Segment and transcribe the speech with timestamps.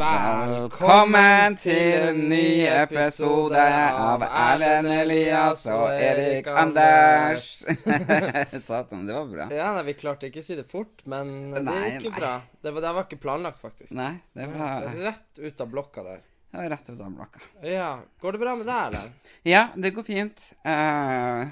[0.00, 7.50] Velkommen til en ny episode av Erlend Elias og Erik Anders.
[8.68, 9.48] Satan, det var bra.
[9.52, 12.32] Ja, nei, Vi klarte ikke å si det fort, men det Nei, gikk jo bra.
[12.64, 13.92] Det var, det var ikke planlagt, faktisk.
[13.98, 16.24] Nei, det var, Rett ut av blokka der.
[16.48, 17.44] det var rett ut av blokka.
[17.68, 17.92] Ja,
[18.24, 19.36] Går det bra med deg, eller?
[19.52, 20.48] Ja, det går fint.
[20.64, 21.44] Uh,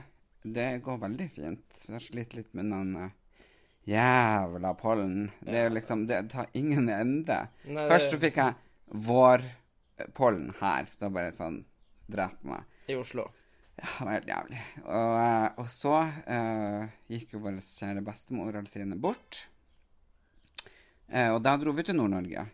[0.56, 1.84] det går veldig fint.
[1.84, 3.16] Jeg sliter litt med noen eh,
[3.88, 5.30] jævla pollen.
[5.40, 7.40] Det er liksom Det tar ingen ende.
[7.64, 8.54] Nei, Først så fikk jeg
[9.08, 11.62] vårpollen her, så bare sånn
[12.08, 12.64] dreper meg.
[12.88, 13.28] I Oslo.
[13.78, 14.60] Ja, det var helt jævlig.
[14.82, 19.44] Og, eh, og så uh, gikk jo vår kjære bestemor og sine bort.
[21.08, 22.48] Uh, og da dro vi til Nord-Norge.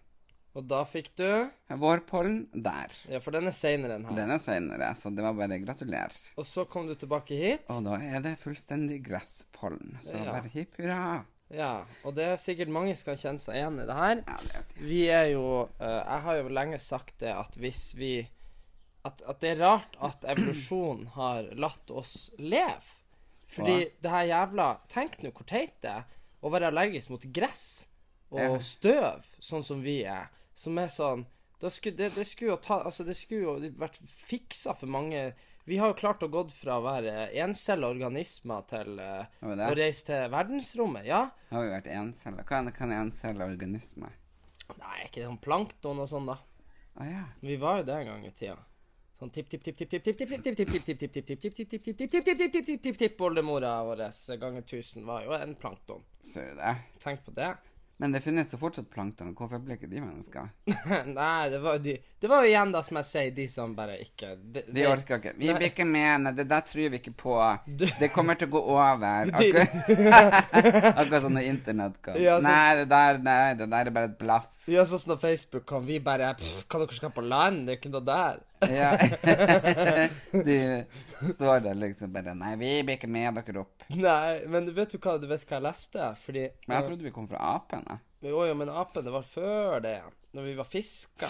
[0.55, 2.92] Og da fikk du Vårpollen der.
[3.10, 4.14] Ja, for den er seinere enn her.
[4.14, 6.14] Den er seinere, så det var bare gratulerer.
[6.38, 7.64] Og så kom du tilbake hit.
[7.74, 9.96] Og da er det fullstendig gresspollen.
[10.00, 10.30] Så Ja.
[10.33, 11.24] bare hipp hurra.
[11.50, 14.22] Ja, og det er sikkert mange som kan kjenne seg igjen i det her.
[14.27, 14.83] Ja, det er det.
[14.88, 15.44] Vi er jo
[15.80, 18.28] uh, Jeg har jo lenge sagt det at hvis vi
[19.05, 22.80] at, at det er rart at evolusjonen har latt oss leve.
[23.55, 23.91] Fordi Ja.
[24.02, 26.05] det her jævla Tenk nå hvor teit det er
[26.42, 27.86] å være allergisk mot gress
[28.30, 28.58] og Ja.
[28.58, 30.30] støv, sånn som vi er.
[30.55, 31.27] Som er sånn
[31.64, 35.33] det, det skulle jo ta Altså, det skulle jo vært fiksa for mange
[35.64, 40.05] Vi har jo klart å gått fra å være encella organismer til eh, å reise
[40.11, 41.06] til verdensrommet.
[41.08, 41.22] Ja.
[41.48, 42.44] Har vi vært encella?
[42.44, 44.11] Hva er hva er en encella organisme?
[44.77, 46.36] Nei, er ikke det sånn plankton og sånn, da?
[47.00, 47.24] Ah, ja.
[47.41, 48.58] Vi var jo det en gang i tida.
[49.16, 49.48] Sånn tipp,
[58.04, 59.30] men det finnes jo fortsatt plankton.
[59.32, 60.50] Hvorfor ble ikke de mennesker?
[61.08, 63.94] Nei, det var, de, det var jo igjen da, som jeg sier, de som bare
[64.02, 65.32] ikke De, de orker ikke.
[65.38, 67.38] Vi blir ikke med, det der tror vi ikke på.
[68.02, 69.32] Det kommer til å gå over.
[71.00, 72.20] Akkurat sånn når internett kom.
[72.20, 74.52] Ja, så, nei, det der, nei, det der er bare et blaff.
[74.68, 77.64] Ja, sånn som når Facebook kan vi bare pff, Hva dere skal på land?
[77.64, 78.44] Det er jo ikke noe der.
[78.70, 78.91] Ja.
[80.47, 80.85] De
[81.33, 83.86] står der liksom bare Nei, vi blir ikke med dere opp.
[83.92, 86.11] Nei, men vet du hva, du vet hva jeg leste?
[86.25, 87.98] Fordi Men jeg trodde vi kom fra apene.
[88.25, 89.98] Jo, jo, men apene var før det.
[90.35, 91.29] Når vi var fiska.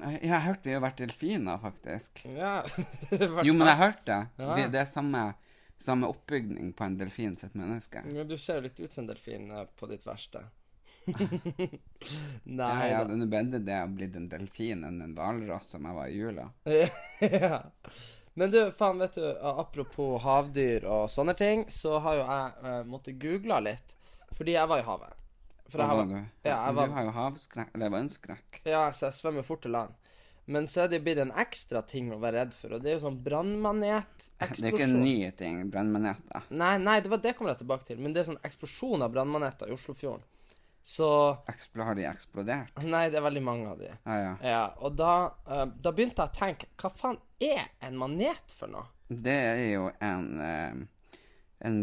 [0.00, 2.24] Jeg har hørt vi har vært delfiner, faktisk.
[2.24, 2.62] Ja.
[3.46, 4.20] Jo, men jeg har hørt det.
[4.40, 4.54] Ja.
[4.56, 5.26] Det, det er samme,
[5.82, 8.04] samme oppbygning på en delfin sitt menneske.
[8.16, 10.46] Ja, du ser jo litt ut som en delfin eh, på ditt verste.
[11.06, 11.26] Ja,
[12.44, 15.96] Nei ja, det er bedre det å blitt en delfin enn en hvalross som jeg
[15.98, 16.48] var i jula.
[17.44, 17.62] ja.
[18.34, 22.78] Men du, faen, vet du, apropos havdyr og sånne ting, så har jo jeg uh,
[22.88, 23.96] måttet google litt.
[24.38, 25.18] Fordi jeg var i havet.
[25.68, 28.62] For jeg har, var ja, jeg var, Du har jo havskrekk, eller vannskrekk.
[28.68, 29.98] ja, så jeg svømmer fort til land.
[30.44, 32.96] Men så er det blitt en ekstra ting å være redd for, og det er
[32.96, 36.48] jo sånn Det er ikke en ny ting, brannmaneter.
[36.50, 38.00] Nei, nei, det var det kommer jeg tilbake til.
[38.02, 40.24] Men det er sånn eksplosjon av brannmaneter i Oslofjorden.
[40.82, 41.08] Så
[41.46, 42.82] Eksplo, har de eksplodert?
[42.82, 43.90] Nei, det er veldig mange av de.
[44.02, 44.32] Ah, ja.
[44.42, 45.12] Ja, og da,
[45.46, 48.88] uh, da begynte jeg å tenke Hva faen er en manet for noe?
[49.06, 50.82] Det er jo en uh,
[51.62, 51.76] En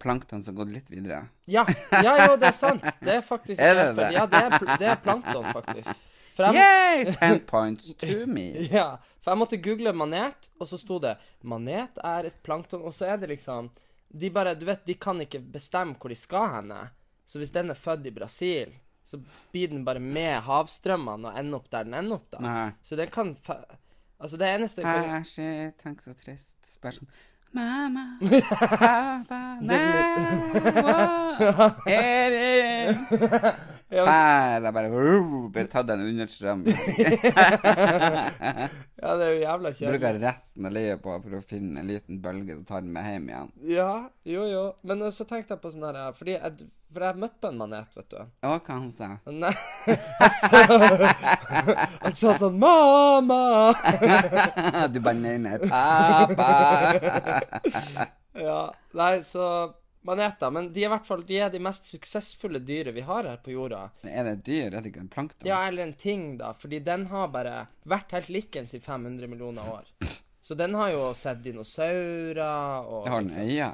[0.00, 1.26] plankton som har gått litt videre.
[1.44, 2.86] Ja, ja, jo, det er sant.
[3.04, 4.08] Det er faktisk Er det det?
[4.16, 5.92] Ja, det er, det er plankton, faktisk.
[6.38, 7.12] For jeg, Yay!
[7.18, 8.46] Ten points to me.
[8.72, 12.94] ja, for jeg måtte google manet, og så sto det Manet er et plankton, og
[12.96, 13.68] så er det liksom
[14.08, 16.78] De bare Du vet, de kan ikke bestemme hvor de skal henne.
[17.28, 18.72] Så hvis den er født i Brasil,
[19.04, 19.20] så
[19.52, 22.40] blir den bare med havstrømmene og ender opp der den ender opp, da.
[22.44, 22.68] Nei.
[22.82, 23.36] Så den kan
[24.18, 26.78] Altså, det eneste Jeg er ikke tenk så trist.
[26.82, 27.10] Bare sånn
[27.54, 29.78] Mamma, pappa, nei,
[33.88, 34.90] Erik Her jeg bare
[35.52, 36.64] ble tatt en understrøm.
[38.98, 39.90] Ja, det er jo jævla kjedelig.
[39.92, 43.06] Bruker resten av livet på for å finne en liten bølge og ta den med
[43.06, 43.52] hjem igjen.
[43.70, 43.92] Ja,
[44.26, 44.64] jo, jo.
[44.90, 47.94] Men så tenkte jeg på sånn her Fordi jeg, for jeg møtte på en manet,
[47.94, 48.18] vet du.
[48.18, 49.54] Å, hva han sa Nei
[52.02, 53.72] han sa sånn 'Mamma!'
[54.92, 56.50] Du bare nei, nei, pappa.
[58.34, 58.60] Ja.
[58.98, 59.44] Nei, så
[60.08, 60.50] Maneter.
[60.54, 63.50] Men de er i hvert fall De de mest suksessfulle dyret vi har her på
[63.54, 63.80] jorda.
[64.04, 64.68] Er det et dyr?
[64.72, 65.48] Er det ikke en plankton?
[65.48, 66.48] Ja, eller en ting, da.
[66.58, 67.56] Fordi den har bare
[67.88, 69.84] vært helt likens i 500 millioner år.
[70.48, 73.72] Så den har jo sett dinosaurer og Det har den liksom- øyne.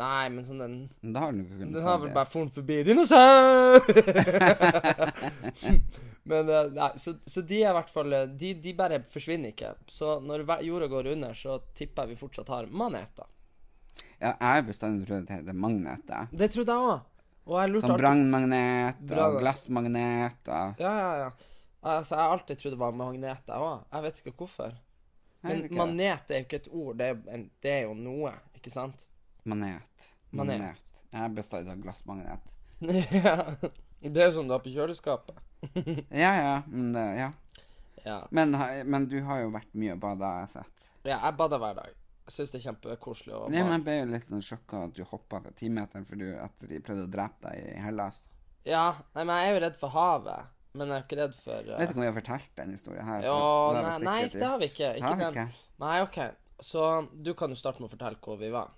[0.00, 0.74] Nei, men sånn den
[1.12, 3.80] Da har den ikke kunnet Den har vel bare funnet forbi dinosaur!
[6.30, 9.54] Men eh, nei, så, så de er i hvert fall eh, de, de bare forsvinner
[9.54, 9.74] ikke.
[9.90, 13.26] Så når jorda går under, så tipper jeg vi fortsatt har maneter.
[14.20, 16.28] Ja, jeg bestandig trodd det heter magneter.
[16.32, 17.06] Det trodde jeg òg.
[17.50, 21.30] Og jeg lurte Sånn alltid brannmagnet og glassmagnet og Ja, ja, ja.
[21.80, 23.84] Altså, jeg har alltid trodd det var magnet, jeg òg.
[23.94, 24.74] Jeg vet ikke hvorfor.
[25.40, 25.78] Jeg Men vet ikke.
[25.80, 29.06] manet er jo ikke et ord, det er, en, det er jo noe, ikke sant?
[29.48, 30.08] Manet.
[30.36, 30.90] Manet.
[31.14, 32.50] Jeg bestandig hatt glassmagnet.
[33.24, 33.36] ja.
[34.00, 35.40] Det er jo som du har på kjøleskapet.
[36.22, 37.30] Ja, ja, men det, ja.
[38.04, 38.20] Ja.
[38.32, 40.86] Men, ha- men du har jo vært mye og bada, har jeg sett.
[41.04, 41.96] ja, jeg bader hver dag.
[42.30, 45.00] Jeg syns det er kjempekoselig Ja, men jeg ble jo litt sånn sjokka at du
[45.10, 48.20] hoppa til timeteren for du, at de prøvde å drepe deg i Hellas.
[48.62, 48.84] Ja,
[49.16, 50.52] nei, men jeg er jo redd for havet.
[50.78, 51.78] Men jeg er ikke redd for uh...
[51.80, 53.26] Vet ikke om vi har fortalt den historien her.
[53.26, 53.40] Ja,
[53.74, 54.92] det nei, nei, det har vi ikke.
[55.00, 55.46] Ikke har vi ikke.
[55.82, 56.20] Nei, OK.
[56.70, 56.86] Så
[57.18, 58.70] du kan jo starte med å fortelle hvor vi var.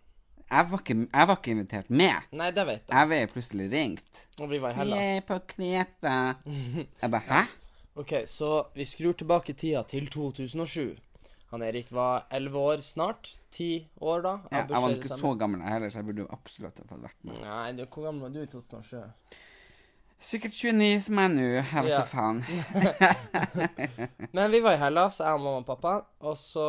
[0.49, 2.33] Jeg var, ikke, jeg var ikke invitert med.
[2.41, 2.97] Nei, det vet jeg.
[2.97, 4.25] Jeg ble plutselig ringt.
[4.41, 5.05] Og vi var i Hellas.
[5.05, 6.17] Jeg er på Kreta.
[7.03, 7.45] Jeg bare Hæ?
[8.01, 10.97] OK, så vi skrur tilbake tida til 2007.
[11.53, 13.29] Han Erik var 11 år snart.
[13.53, 13.67] 10
[14.01, 14.35] år da.
[14.51, 17.25] Ja, jeg var ikke så gammel heller, så jeg burde jo absolutt ha fått vært
[17.29, 17.41] med.
[17.45, 19.03] Nei, du, hvor gammel var du i 2007?
[20.23, 21.47] Sikkert 29 som jeg er nå.
[21.59, 22.03] Jeg vet Ja.
[22.07, 22.45] faen.
[24.33, 25.95] Men vi var i Hellas, jeg og mamma og pappa,
[26.25, 26.67] og så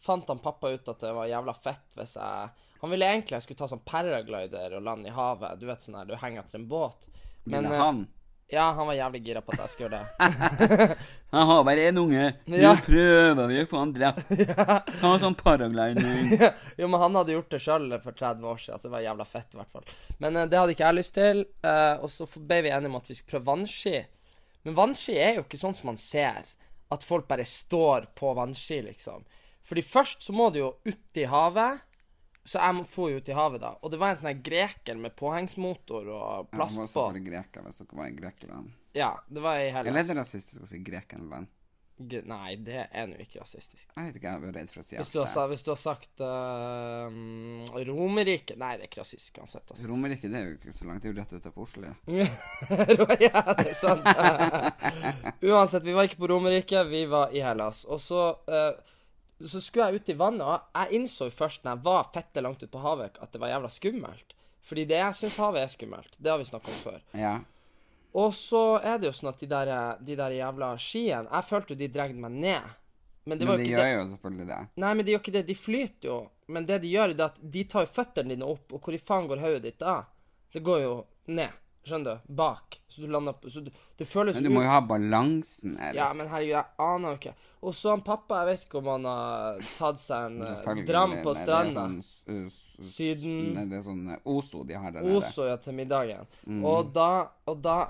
[0.00, 3.42] fant han pappa ut at det var jævla fett hvis jeg Han ville egentlig jeg
[3.42, 5.58] skulle ta sånn paraglider og lande i havet.
[5.58, 7.08] Du vet sånn her, du henger etter en båt.
[7.50, 8.04] Men eh, han?
[8.50, 10.96] Ja, han var jævlig gira på at jeg skulle gjøre det.
[11.36, 12.22] Jeg har bare én unge.
[12.48, 12.70] Nå Ja.
[12.80, 14.30] prøver vi å få han drept.
[15.02, 16.30] Ta sånn paragliding.
[16.80, 19.26] jo, men han hadde gjort det sjøl for 30 år siden, så det var jævla
[19.28, 19.84] fett, i hvert fall.
[20.24, 22.96] Men uh, det hadde ikke jeg lyst til, Uh, og så ble vi enige om
[23.02, 23.98] at vi skulle prøve vannski.
[24.64, 26.48] Men vannski er jo ikke sånn som man ser,
[26.94, 29.26] at folk bare står på vannski, liksom.
[29.68, 31.82] Fordi først så må du jo ut i havet.
[32.48, 33.74] Så jeg må- få jo ut i havet, da.
[33.84, 36.88] Og det var en sånn greker med påhengsmotor og Ja, han var plastbåt.
[36.88, 38.72] selvfølgelig greker hvis dere var i Grekeland.
[38.96, 39.86] Ja, det var i Hellas.
[39.92, 41.46] Eller er det rasistisk å si Grekenland?
[42.00, 43.88] G- Nei, det er nå ikke rasistisk.
[43.96, 45.80] Jeg vet ikke, jeg var redd for å si Hvis du har, hvis du har
[45.82, 47.10] sagt uh,
[47.88, 49.88] Romerike Nei, det er ikke rasistisk uansett, altså.
[49.90, 51.90] Romerike det er jo ikke så langt, det er jo rett utenfor Oslo.
[52.06, 54.06] ja, det er sant.
[55.50, 57.84] Uansett, vi var ikke på Romerike, vi var i Hellas.
[57.90, 58.70] Og så eh,
[59.40, 62.62] Så skulle jeg ut i vannet, og jeg innså først når jeg var fette langt
[62.62, 64.34] ute på havet, at det var jævla skummelt.
[64.66, 66.16] Fordi det jeg syns havet er skummelt.
[66.18, 66.98] Det har vi snakka om før.
[67.16, 67.36] Ja.
[68.18, 69.70] Og så er det jo sånn at de der,
[70.02, 72.74] de der jævla skiene Jeg følte jo de dregde meg ned.
[73.28, 73.94] Men det var Men de gjør det.
[73.94, 74.58] jo selvfølgelig det.
[74.82, 75.46] Nei, men de gjør ikke det.
[75.46, 76.18] De flyter jo.
[76.48, 78.98] Men det de gjør, er at de tar jo føttene dine opp, og hvor i
[78.98, 79.98] faen går hodet ditt da?
[80.52, 80.94] Det går jo
[81.28, 81.52] ned.
[81.86, 82.32] Skjønner du?
[82.34, 82.80] Bak.
[82.88, 85.94] Så du lander på Så du, det føles Men du må jo ha balansen her.
[85.96, 87.34] Ja, men herregud, jeg aner jo ikke.
[87.58, 91.16] Og så han pappa, jeg vet ikke om han har tatt seg en eh, dram
[91.24, 91.86] på stranda.
[91.88, 92.50] Sånn,
[92.84, 93.38] Syden.
[93.56, 95.18] Nei, det er sånn Oso de har der nede.
[95.18, 96.28] Oso ja, til middagen.
[96.46, 96.62] Mm.
[96.68, 97.10] Og da
[97.48, 97.80] Og da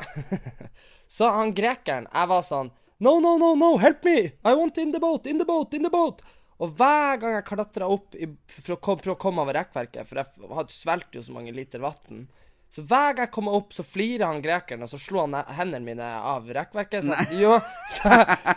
[1.18, 4.32] Så han grekeren Jeg var sånn No, no, no, no, help me!
[4.42, 6.24] I want in the boat, in the boat, in the boat!
[6.58, 8.26] Og hver gang jeg klatra opp i,
[8.56, 11.78] for, å for å komme over rekkverket, for jeg hadde svelget jo så mange liter
[11.84, 12.24] vann
[12.70, 15.80] Så hver gang jeg kommer opp, så flirer han grekeren, og så slo han hendene
[15.86, 17.06] mine av rekkverket.
[17.06, 17.54] Så, jeg- jo,
[17.88, 18.10] så,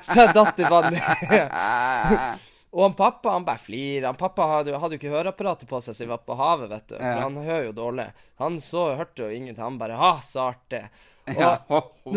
[0.03, 2.39] så jeg datt i vannet.
[2.71, 4.05] Og han pappa han bare flirer.
[4.07, 6.85] Han pappa hadde, hadde jo ikke høreapparatet på seg siden vi var på havet, vet
[6.87, 6.93] du.
[6.95, 7.23] For Ja.
[7.25, 8.05] han hører jo dårlig.
[8.39, 9.63] Han så hørte jo ingenting.
[9.63, 10.79] Han bare Ha, så artig.
[11.27, 12.13] Og, Ja, ho, ho,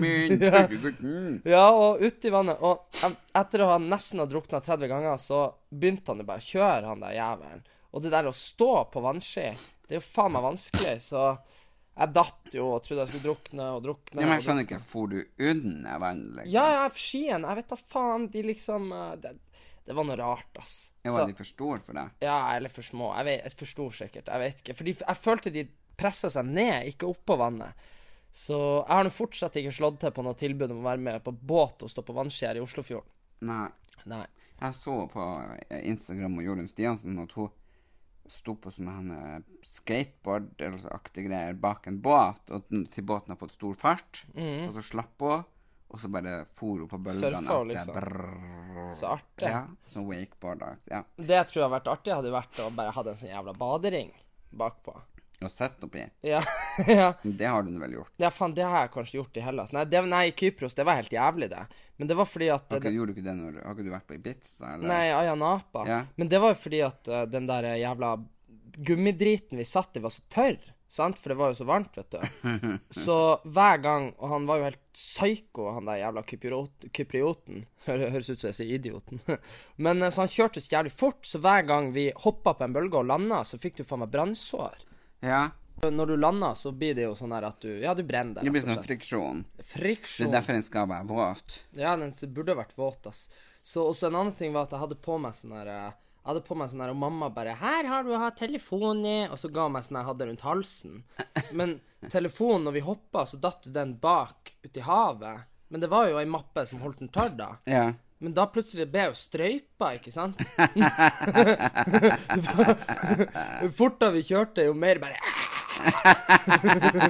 [0.00, 0.40] min,
[1.44, 2.56] ja, og uti vannet.
[2.64, 2.88] Og
[3.36, 6.88] etter å ha nesten ha drukna 30 ganger, så begynte han jo bare å kjøre,
[6.88, 7.62] han der jævelen.
[7.92, 9.46] Og det der å stå på vannski,
[9.90, 11.24] det er jo faen meg vanskelig, så
[12.00, 14.20] jeg datt jo og trodde jeg skulle drukne og drukne.
[14.22, 15.16] Ja, men jeg skjønner ikke, får du
[15.50, 16.20] under vann?
[16.36, 16.52] Liksom?
[16.54, 17.46] Ja, ja, skien.
[17.48, 18.28] Jeg vet da faen.
[18.30, 19.32] De liksom eh, Det,
[19.90, 20.76] det var noe rart, ass.
[21.02, 22.14] Ja, var de for store for deg?
[22.22, 23.10] Ja, eller for små.
[23.18, 24.30] Jeg, vet, jeg forsto sikkert.
[24.30, 24.78] Jeg vet ikke.
[24.78, 25.66] Fordi jeg følte de
[26.00, 27.90] pressa seg ned, ikke oppå vannet.
[28.30, 31.24] Så jeg har nå fortsatt ikke slått til på noe tilbud om å være med
[31.26, 33.10] på båt og stå på vannski i Oslofjorden.
[33.50, 33.66] Nei.
[34.08, 34.24] Nei.
[34.60, 35.24] Jeg så på
[35.82, 37.50] Instagram og Jorunn Stiansen at hun
[38.30, 43.34] sto på sånne eh, skateboard eller så aktig greier bak en båt, og til båten
[43.34, 45.44] har fått stor fart, og så slapp hun,
[45.90, 48.92] og så bare for hun på bølgene Surfa liksom.
[48.94, 49.48] Så artig.
[49.50, 50.62] Ja, sånn wakeboard.
[50.90, 51.02] Ja.
[51.18, 54.12] Det jeg tror hadde vært artig, hadde vært å bare ha en sånn jævla badering
[54.50, 54.94] bakpå.
[55.40, 56.02] Og sett oppi.
[56.20, 56.42] Ja.
[56.86, 57.12] ja.
[57.22, 58.12] Det har du vel gjort?
[58.20, 59.70] Ja, faen, det har jeg kanskje gjort i Hellas.
[59.72, 61.62] Nei, det, nei, i Kypros, det var helt jævlig, det.
[61.96, 64.08] Men det var fordi at okay, gjorde du ikke det når Har ikke du vært
[64.10, 64.90] på Ibiza, eller?
[64.90, 65.86] Nei, Ayanapa.
[65.88, 66.02] Ja.
[66.20, 68.12] Men det var jo fordi at uh, den der jævla
[68.76, 70.60] gummidriten vi satt i, var så tørr.
[70.90, 71.18] Sant?
[71.22, 72.78] For det var jo så varmt, vet du.
[73.04, 73.16] Så
[73.46, 77.60] hver gang Og han var jo helt psyko, han der jævla kyprioten.
[77.86, 79.22] Hø- Høres ut som jeg sier idioten.
[79.78, 82.74] Men eh, så han kjørte så jævlig fort, så hver gang vi hoppa på en
[82.74, 84.82] bølge og landa, så fikk du faen meg brannsår.
[85.20, 85.50] Ja.
[85.82, 88.44] Når du lander, så blir det jo sånn her at du Ja, du brenner deg.
[88.44, 89.44] Det blir sånn friksjon.
[89.64, 90.26] friksjon.
[90.26, 91.60] Det er derfor den skal være våt.
[91.76, 93.28] Ja, den burde vært våt, ass.
[93.62, 96.28] Så også en annen ting var at jeg hadde på meg sånn her eh, Jeg
[96.34, 99.38] hadde på meg sånn her, og mamma bare 'Her har du hatt telefonen i' Og
[99.40, 101.02] så ga hun meg sånn jeg hadde rundt halsen.
[101.52, 105.46] Men telefonen, når vi hoppa, så datt den bak uti havet.
[105.70, 107.56] Men det var jo ei mappe som holdt den tørr, da.
[107.64, 107.92] Ja.
[108.20, 110.36] Men da plutselig ble jeg jo strøypa, ikke sant?
[110.76, 110.84] Jo
[113.80, 115.16] fortere vi kjørte, jo mer bare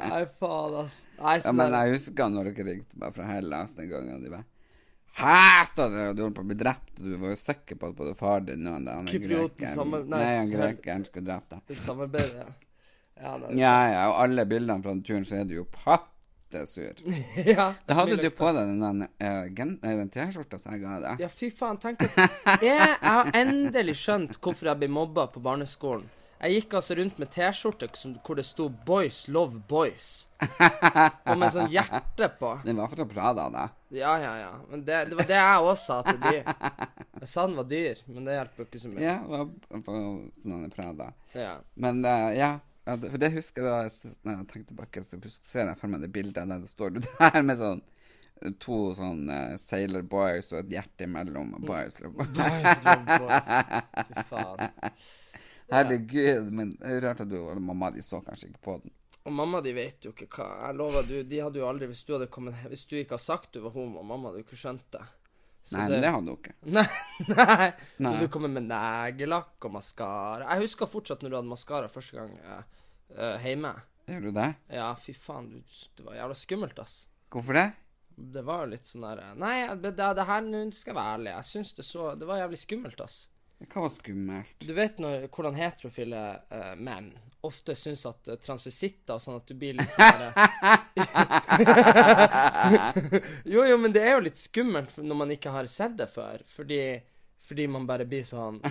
[0.00, 1.00] Nei, faen, ass.
[1.18, 4.22] Nei, ja, men jeg husker når dere ringte meg fra Hellas den gangen.
[4.22, 4.46] De bare
[5.20, 7.84] Hata det, og du holdt på å bli drept, og du var jo sikker på
[7.90, 11.60] at både far din og den grekeren sammen- nei, Nei, han grekeren skulle drepe deg.
[11.72, 12.46] Det samarbeidet, ja.
[13.20, 15.64] Ja, Ja, ja, og alle bildene fra den turen, så er du jo
[16.50, 16.94] pattesur.
[17.46, 21.00] ja, Da hadde du på deg den, den, eh, nei, den T-skjorta som jeg ga
[21.02, 21.24] deg.
[21.24, 21.78] Ja, fy faen.
[21.80, 22.16] Tenk at
[22.62, 26.08] jeg, jeg har endelig skjønt hvorfor jeg ble mobba på barneskolen.
[26.40, 27.90] Jeg gikk altså rundt med T-skjorte
[28.24, 30.24] hvor det sto 'Boys love boys'.
[31.28, 32.54] Og med sånn hjerte på.
[32.64, 33.66] Den var fra Prada, da.
[33.92, 34.54] Ja, ja, ja.
[34.70, 36.40] Men det, det var det jeg også sa til de.
[37.20, 39.02] Jeg sa den var dyr, men det hjelper jo ikke så mye.
[39.04, 41.08] Ja, det var på sånn Prada.
[41.36, 41.52] Ja.
[41.74, 42.54] Men uh, ja,
[42.90, 45.20] ja, det- for det husker jeg da jeg når jeg tenker tilbake, så
[45.54, 47.80] ser jeg for meg det bildet der det står du der med sånn
[48.62, 51.50] to sånn uh, Sailor Boys og et hjerte imellom.
[51.58, 52.86] og Boys, love boys.
[53.20, 53.50] Boys.
[54.08, 54.70] Fy faen.
[55.70, 58.94] Herregud, men det rart at du og mamma de så kanskje ikke på den.
[59.28, 62.00] Og mamma de vet jo ikke hva Jeg lover, du, de hadde jo aldri Hvis
[62.08, 64.56] du hadde kommet Hvis du ikke hadde sagt du var homo, mamma hadde jo ikke
[64.56, 65.02] skjønt det.
[65.68, 66.54] Så Nei, men det hadde hun ikke.
[66.78, 66.86] Nei,
[67.28, 67.66] nei.
[67.98, 68.14] Du Nei.
[68.16, 70.46] hadde kommet med neglelakk og maskara.
[70.54, 72.79] Jeg husker fortsatt når du hadde maskara første gang eh,
[73.16, 73.74] eh, hjemme.
[74.10, 74.48] Gjør du det?
[74.74, 76.96] Ja, fy faen, du, det var jævla skummelt, ass.
[77.30, 77.68] Hvorfor det?
[78.20, 81.18] Det var jo litt sånn der eh, Nei, det, det, her nå skal jeg være
[81.18, 81.34] ærlig.
[81.36, 83.20] Jeg syns det så Det var jævlig skummelt, ass.
[83.60, 84.64] Hva var skummelt?
[84.64, 87.10] Du vet når, hvordan heterofile uh, menn
[87.44, 90.32] ofte syns at uh, transvisitter og sånn at du blir litt sånn
[93.52, 96.40] Jo, jo, men det er jo litt skummelt når man ikke har sett det før,
[96.48, 96.80] fordi,
[97.44, 98.62] fordi man bare blir sånn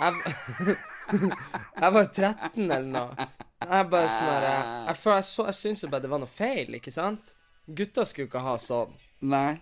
[0.00, 0.76] Jeg,
[1.12, 3.26] jeg var 13 eller noe.
[3.62, 6.30] Jeg bare sånn der Jeg, føl- jeg, så- jeg syntes jo bare det var noe
[6.32, 7.34] feil, ikke sant?
[7.68, 8.94] Gutter skulle ikke ha sånn.
[9.28, 9.60] Nei.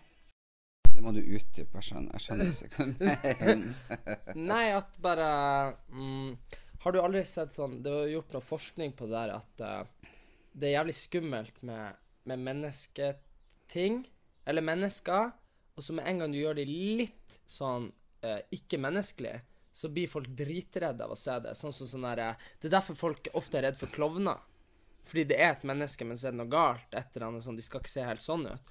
[0.90, 1.80] Det må du utdype.
[1.80, 4.34] Jeg skjønner, jeg skjønner ikke hva du mener.
[4.37, 5.28] Nei, at bare
[5.92, 6.30] mm,
[6.84, 10.14] Har du aldri sett sånn Det var gjort noe forskning på det der at eh,
[10.60, 11.94] det er jævlig skummelt med,
[12.26, 14.00] med mennesketing,
[14.50, 15.28] eller mennesker,
[15.78, 17.87] og så med en gang du gjør de litt sånn
[18.26, 19.38] eh, ikke-menneskelige,
[19.73, 21.55] så blir folk dritredde av å se det.
[21.59, 24.39] Sånn som sånn der, eh, Det er derfor folk ofte er redd for klovner.
[25.05, 26.87] Fordi det er et menneske, men så er det noe galt.
[26.93, 28.62] Et eller annet sånn, De skal ikke se helt sånn ut.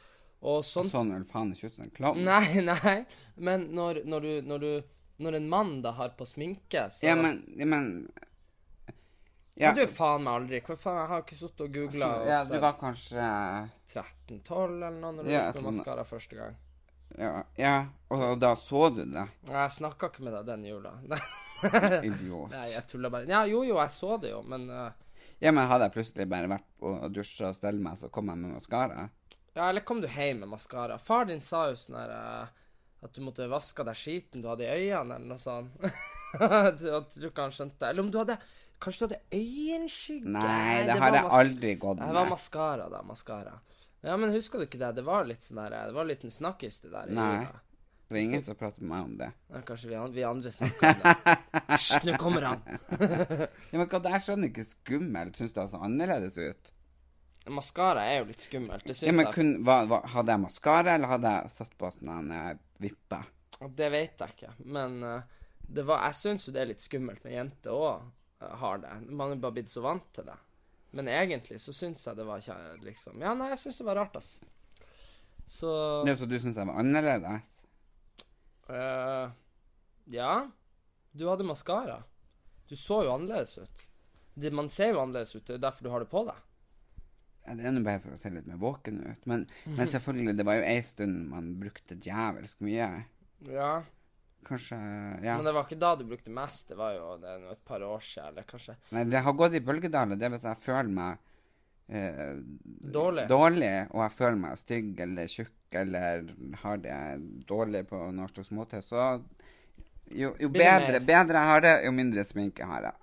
[0.42, 2.24] Og sånn Sånn vil faen ikke ut som en klovn.
[2.24, 3.06] Nei, nei.
[3.36, 4.84] Men når, når du Når du
[5.20, 8.08] Når en mann da har på sminke, så Ja, men, ja, men
[9.60, 10.62] ja, Du faen meg aldri.
[10.64, 13.26] Hva faen, jeg har ikke sittet og googla Altså, ja, du var kanskje
[13.92, 15.64] 13-12 eller noe når du Ja, annet.
[15.66, 16.56] maskara første gang.
[17.18, 17.76] Ja, ja
[18.10, 19.26] og, da så du det?
[19.50, 20.96] Jeg snakka ikke med deg den jula.
[22.08, 22.54] Idiot.
[22.54, 23.28] nei jeg tulla bare.
[23.30, 24.90] Ja, jo, jo, jeg så det jo, men uh...
[25.40, 28.42] Ja, men hadde jeg plutselig bare vært og dusja og stelt meg, så kom jeg
[28.42, 29.08] med maskara?
[29.56, 31.00] Ja, eller kom du hjem med maskara?
[31.02, 32.70] Far din sa jo sånn her uh,
[33.04, 35.76] at du måtte vaske deg skiten du hadde i øynene, eller noe sånt.
[36.40, 38.36] at, at du ikke han skjønte Eller om du hadde
[38.80, 40.30] Kanskje du hadde øyenskygge?
[40.32, 42.06] Nei, det det har jeg aldri gått med.
[42.08, 43.02] Det var maskara, da.
[43.04, 43.58] Maskara.
[44.02, 44.94] Ja, men husker du ikke det?
[45.00, 47.10] Det var litt sånn der Det var en liten snakkis, det der.
[47.10, 47.34] i Nei.
[47.42, 47.60] jula.
[48.10, 49.28] Det var ingen som pratet med meg om det.
[49.54, 51.34] Ja, kanskje vi, an vi andre snakker om det.
[51.70, 52.64] Hysj, nå kommer han!
[53.70, 55.38] Ja, men hva, det er sånn ikke skummelt.
[55.38, 56.72] Syns du det så annerledes ut?
[57.54, 58.88] Maskara er jo litt skummelt.
[58.88, 61.92] Det syns Ja, men kun, hva, hva, Hadde jeg maskara, eller hadde jeg satt på
[62.00, 62.50] sånn en eh,
[62.82, 63.22] vippe?
[63.78, 64.52] Det vet jeg ikke.
[64.74, 68.82] Men eh, det var, jeg syns jo det er litt skummelt når jenter òg har
[68.82, 68.96] det.
[69.06, 70.38] Man er bare blitt så vant til det.
[70.92, 74.00] Men egentlig så syns jeg det var ikke liksom Ja, nei, jeg syns det var
[74.02, 74.40] rart, ass.
[75.50, 75.70] Så
[76.06, 77.56] Det er så du syns jeg var annerledes?
[78.70, 79.30] Uh,
[80.10, 80.50] Ja.
[81.12, 82.04] Du hadde maskara.
[82.70, 83.86] Du så jo annerledes ut.
[84.34, 85.46] Det, man ser jo annerledes ut.
[85.46, 86.38] Det er derfor du har det på deg.
[87.46, 89.24] Ja, det er nå bare for å se litt mer våken ut.
[89.30, 92.90] Men, men selvfølgelig, det var jo ei stund man brukte djevelsk mye.
[93.50, 93.72] Ja.
[94.48, 94.78] Kanskje
[95.24, 95.36] Ja.
[95.38, 96.68] Men det var ikke da du brukte mest.
[96.70, 99.60] Det var jo det et par år siden, eller kanskje Nei, det har gått i
[99.60, 100.16] bølgedaler.
[100.20, 101.18] Det er hvis jeg føler meg
[101.90, 102.36] eh,
[102.94, 103.28] Dårlig.
[103.30, 106.24] dårlig, og jeg føler meg stygg eller tjukk eller
[106.64, 106.96] har det
[107.50, 109.22] dårlig på norsk slags måte, så
[110.10, 112.96] jo, jo bedre, bedre jeg har det, jo mindre sminke har jeg.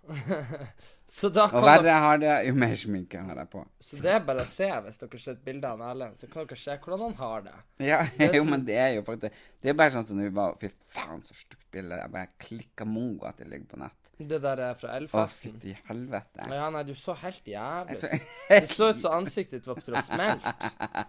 [1.08, 3.60] Så da Og kan verre dere, jeg har det, jo mer sminke har jeg på.
[3.80, 6.46] så det er bare å se hvis dere ser et bilde av Erlend, så kan
[6.46, 7.54] dere se hvordan han har det.
[7.86, 9.32] Ja, Det jo, så- men det er jo faktisk
[9.62, 11.94] Det er bare sånn som når vi var Fy faen, så stygt bilde.
[12.00, 13.94] Jeg bare klikka mongo at det ligger på nett.
[14.18, 15.52] Det der er fra Å, Elfesten.
[15.52, 16.46] fytti helvete.
[16.50, 18.26] Ja, nei, du så helt jævlig ut.
[18.48, 20.54] Det så ut som ansiktet ditt var på til å smelte.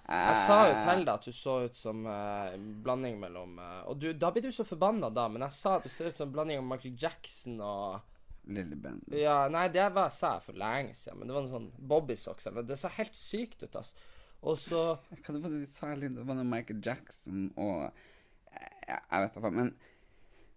[0.09, 2.51] Jeg sa jo til deg at du så ut som uh,
[2.83, 5.83] blanding mellom uh, Og du, da blir du så forbanna da, men jeg sa at
[5.83, 8.01] du ser ut som en blanding av Michael Jackson og
[8.47, 9.01] Lille Ben.
[9.13, 12.47] Ja, nei, det var sa jeg for lenge siden, men det var noe sånn bobbysocks
[12.49, 13.93] eller Det så helt sykt ut, ass.
[14.45, 15.91] Og så Hva det var det du sa?
[15.97, 17.87] Det var noe Michael Jackson og
[18.53, 19.71] Jeg, jeg vet ikke, men,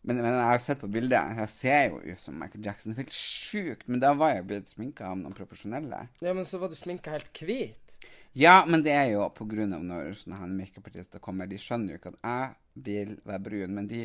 [0.07, 1.37] men, men jeg har sett på bildet.
[1.41, 2.93] Jeg ser jo ut som Michael Jackson.
[2.93, 3.89] Det er helt sjukt.
[3.91, 6.05] Men da var jeg blitt sminka av noen profesjonelle.
[6.25, 7.97] Ja, men så var du sminka helt hvit.
[8.39, 11.51] Ja, men det er jo på grunn av når sånne makeupartister kommer.
[11.51, 14.05] De skjønner jo ikke at jeg vil være brun, men de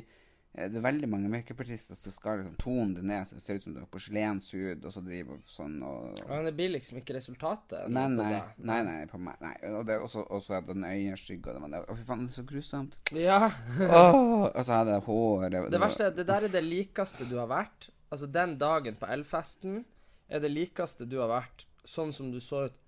[0.55, 3.65] det er veldig mange makeupartister som skal liksom tone det ned så det ser ut
[3.65, 7.89] som du har porselenshud, og så driver sånn og men det blir liksom ikke resultatet.
[7.91, 9.35] Nei, nei, nei, nei, på meg.
[9.43, 9.55] Nei.
[9.75, 11.81] Og det er også, også den øyenskygga og det.
[11.83, 12.95] Å, fy faen, det er så grusomt.
[13.15, 13.41] Ja.
[13.89, 17.27] oh, og så hadde jeg hår det, Det verste er det der er det likeste
[17.29, 17.89] du har vært.
[18.13, 19.83] Altså, den dagen på Elfesten
[20.31, 22.81] er det likeste du har vært sånn som du så ut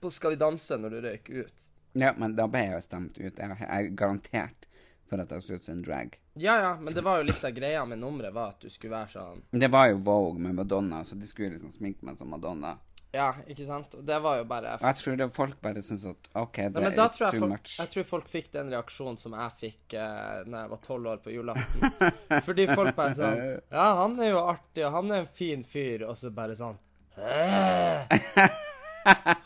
[0.00, 1.66] på Skal vi danse når du røyk ut.
[1.96, 3.38] Ja, men da ble jeg jo stemt ut.
[3.40, 4.66] Jeg er garantert
[5.08, 6.18] for at jeg så ut som en drag.
[6.38, 8.92] Ja, ja, men det var jo litt av greia med nummeret, var at du skulle
[8.92, 12.28] være sånn Det var jo Vogue med Madonna, så de skulle liksom sminke meg som
[12.28, 12.74] Madonna.
[13.16, 13.94] Ja, ikke sant?
[13.96, 16.82] Og det var jo bare Og jeg tror det folk bare syns at OK, det
[16.82, 17.76] Ja, er too folk, much.
[17.80, 21.22] jeg tror folk fikk den reaksjonen som jeg fikk eh, Når jeg var tolv år
[21.24, 21.96] på julaften.
[22.50, 23.40] Fordi folk bare sånn
[23.78, 26.76] Ja, han er jo artig, og han er en fin fyr, og så bare sånn
[27.16, 28.48] «Hæ?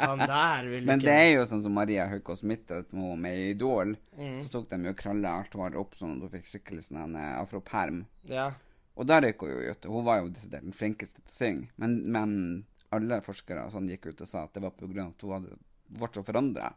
[0.01, 3.39] Han der vil Men ikke det er jo sånn som Maria Haukås Mittet med, med
[3.51, 3.95] Idol.
[4.19, 4.41] Mm.
[4.45, 7.33] Så tok de jo krølla alt hår opp sånn at hun fikk skikkelig sånn eh,
[7.41, 8.03] afroperm.
[8.31, 8.51] Ja.
[9.01, 9.89] Og da røyk hun jo ut.
[9.93, 11.71] Hun var jo desidert den flinkeste til å synge.
[11.81, 12.37] Men, men
[12.95, 15.59] alle forskere sånn gikk ut og sa at det var av at hun hadde
[16.01, 16.73] vært så forandra.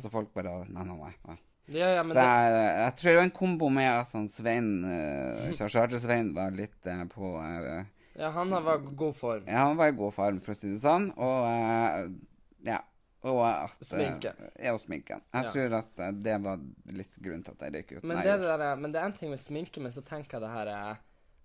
[0.00, 1.38] Så folk bare Nei, nei, nei.
[1.72, 2.08] Ja, ja, Mm.
[2.10, 6.34] men Så jeg, jeg tror det var en kombo med at han Svein uh, Charter-Svein
[6.36, 9.46] var litt uh, på eh, ja, han har vært i god form.
[9.48, 11.10] Ja, han var i god form, for å si det sånn.
[11.16, 12.10] Og eh,
[12.70, 12.80] ja.
[13.24, 14.40] Og at eh, Sminken.
[14.60, 15.22] Ja, og sminken.
[15.32, 15.50] Jeg Ja.
[15.54, 16.58] tror at eh, det var
[16.92, 18.04] litt grunn til at jeg røyk ut.
[18.04, 20.44] Men det, der, er- men det er en ting med sminke, men så tenker jeg
[20.44, 21.02] det her er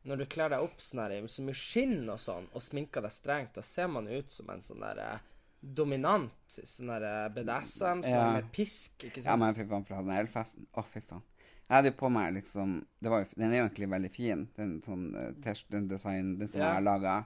[0.08, 3.12] Når du kler deg opp sånn her så mye skinn og sånn, og sminker deg
[3.12, 5.20] strengt, da ser man ut som en sånn der eh,
[5.62, 8.30] dominant sånn der BDSM, sånn Ja.
[8.38, 9.28] med pisk, ikke sant?
[9.28, 11.22] Ja, men fy faen, for den elfesten Å, fy faen.
[11.70, 14.48] Jeg hadde jo på meg liksom det var, jo- Den er jo egentlig veldig fin,
[14.58, 16.68] den sånn eh, den design, den som Ja.
[16.68, 17.26] jeg har laga.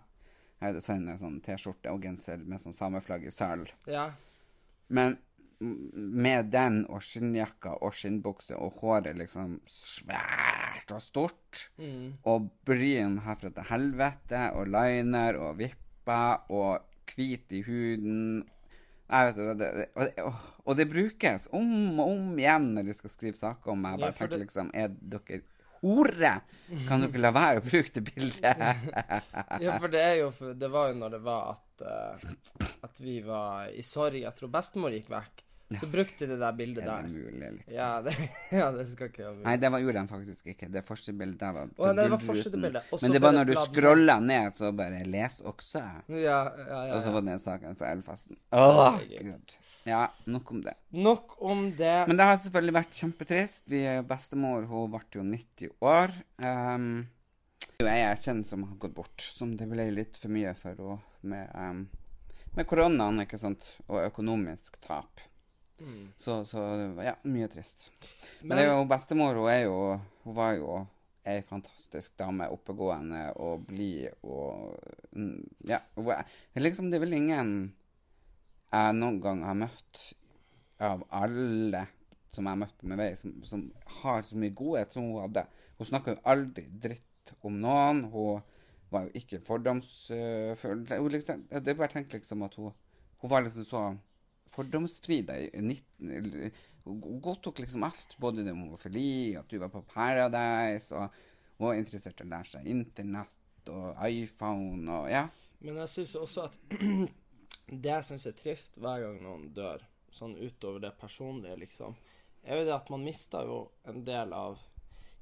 [0.62, 3.71] Jeg har designet sånn T-skjorte og genser med sånn sameflagg i sølv.
[3.88, 4.12] Ja.
[4.89, 5.17] Men
[5.60, 11.69] med den og skinnjakka og skinnbukse og håret liksom svært og stort,
[12.25, 16.82] og bryn herfra til helvete, og liner og vipper og
[17.15, 18.43] hvit i huden
[19.10, 20.26] jeg vet, og, det, det,
[20.66, 23.98] og det brukes om og om igjen når de skal skrive saker om meg.
[23.98, 25.42] Jeg Ja, bare for tenker det- liksom Er dere
[25.84, 26.34] hore?
[26.88, 28.63] Kan dere la være å bruke det bildet?
[29.62, 33.18] ja, for det er jo Det var jo når det var at uh, At vi
[33.26, 34.22] var i sorg.
[34.24, 35.42] Jeg tror bestemor gikk vekk.
[35.80, 36.91] Så brukte de det der bildet der.
[36.91, 37.73] er det mulig, liksom?
[37.73, 38.13] Ja, det,
[38.60, 40.69] ja, det skal ikke jeg Nei, det var, gjorde de faktisk ikke.
[40.73, 42.91] Det første bildet der var Å, det var første bildet.
[43.02, 45.86] Men det var når du scrolla ned, så bare 'les også'.
[46.13, 48.38] Ja, ja, ja, Og så var det saken fra Elfasten.
[48.52, 49.58] Åh, gud.
[49.88, 50.76] Ja, nok om det.
[50.91, 51.97] Nok om det.
[52.08, 53.65] Men det har selvfølgelig vært kjempetrist.
[53.71, 56.13] Vi Bestemor hun ble jo 90 år.
[56.38, 57.08] Um,
[57.82, 61.02] jeg er kjent som har gått bort, som det ble litt for mye for henne
[61.23, 61.84] med, um,
[62.56, 65.23] med koronaen, ikke sant, og økonomisk tap.
[66.17, 66.63] Så, så
[67.04, 67.89] ja, mye trist.
[68.41, 69.78] Men, det er jo bestemor, hun er jo
[70.24, 70.82] Hun var jo
[71.28, 72.50] ei fantastisk dame.
[72.52, 74.76] Oppegående og blid og
[75.12, 75.80] mm, Ja.
[75.96, 77.56] Hun er, det liksom, det er vel ingen
[78.74, 80.04] jeg noen gang har møtt
[80.82, 81.86] av alle
[82.34, 83.67] som jeg har møtt på min vei, som, som
[84.02, 85.43] har så mye godhet som hun hadde.
[85.78, 88.02] Hun snakka jo aldri dritt om noen.
[88.10, 88.41] Hun
[88.93, 90.82] var jo ikke fordomsfull.
[90.89, 92.74] Hun liksom, det er bare tenkt liksom at hun,
[93.22, 93.84] hun var liksom så
[94.54, 96.52] fordomsfri da i 19...
[96.84, 101.78] Hun godtok liksom alt, både det med homofili, at du var på Paradise, og var
[101.80, 105.22] interessert i å lære seg internett og iPhone og ja.
[105.63, 106.58] Men jeg syns også at
[107.84, 111.96] det jeg syns er trist hver gang noen dør, sånn utover det personlige, liksom,
[112.44, 114.60] er jo det at man mister jo en del av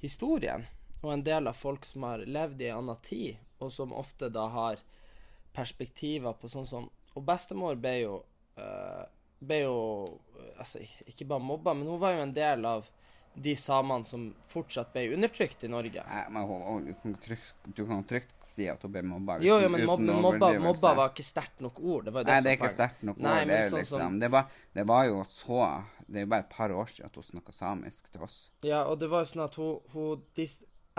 [0.02, 0.66] historien.
[1.02, 4.30] Og en del av folk som har levd i en annen tid, og som ofte
[4.34, 4.82] da har
[5.54, 8.14] perspektiver på sånn som Og bestemor ble jo
[8.56, 9.04] eh,
[9.42, 9.78] ble jo
[10.40, 12.90] eh, altså, ikke bare mobba, men hun var jo en del av
[13.34, 16.04] de samene som fortsatt ble undertrykt i Norge.
[16.04, 19.38] Nei, men hun, hun, trygt, du kan trygt si at hun ble mobba.
[19.44, 22.10] Jo, jo, men uten mobba, mobba, var ikke sterkt nok ord.
[22.10, 23.48] Det var det Nei, det er ikke sterkt nok ord.
[23.48, 25.62] Det, sånn liksom, som- det, var, det var jo så
[26.12, 28.38] Det er jo bare et par år siden at hun snakka samisk til oss.
[28.68, 30.48] Ja, og det var jo sånn at hun, hun de,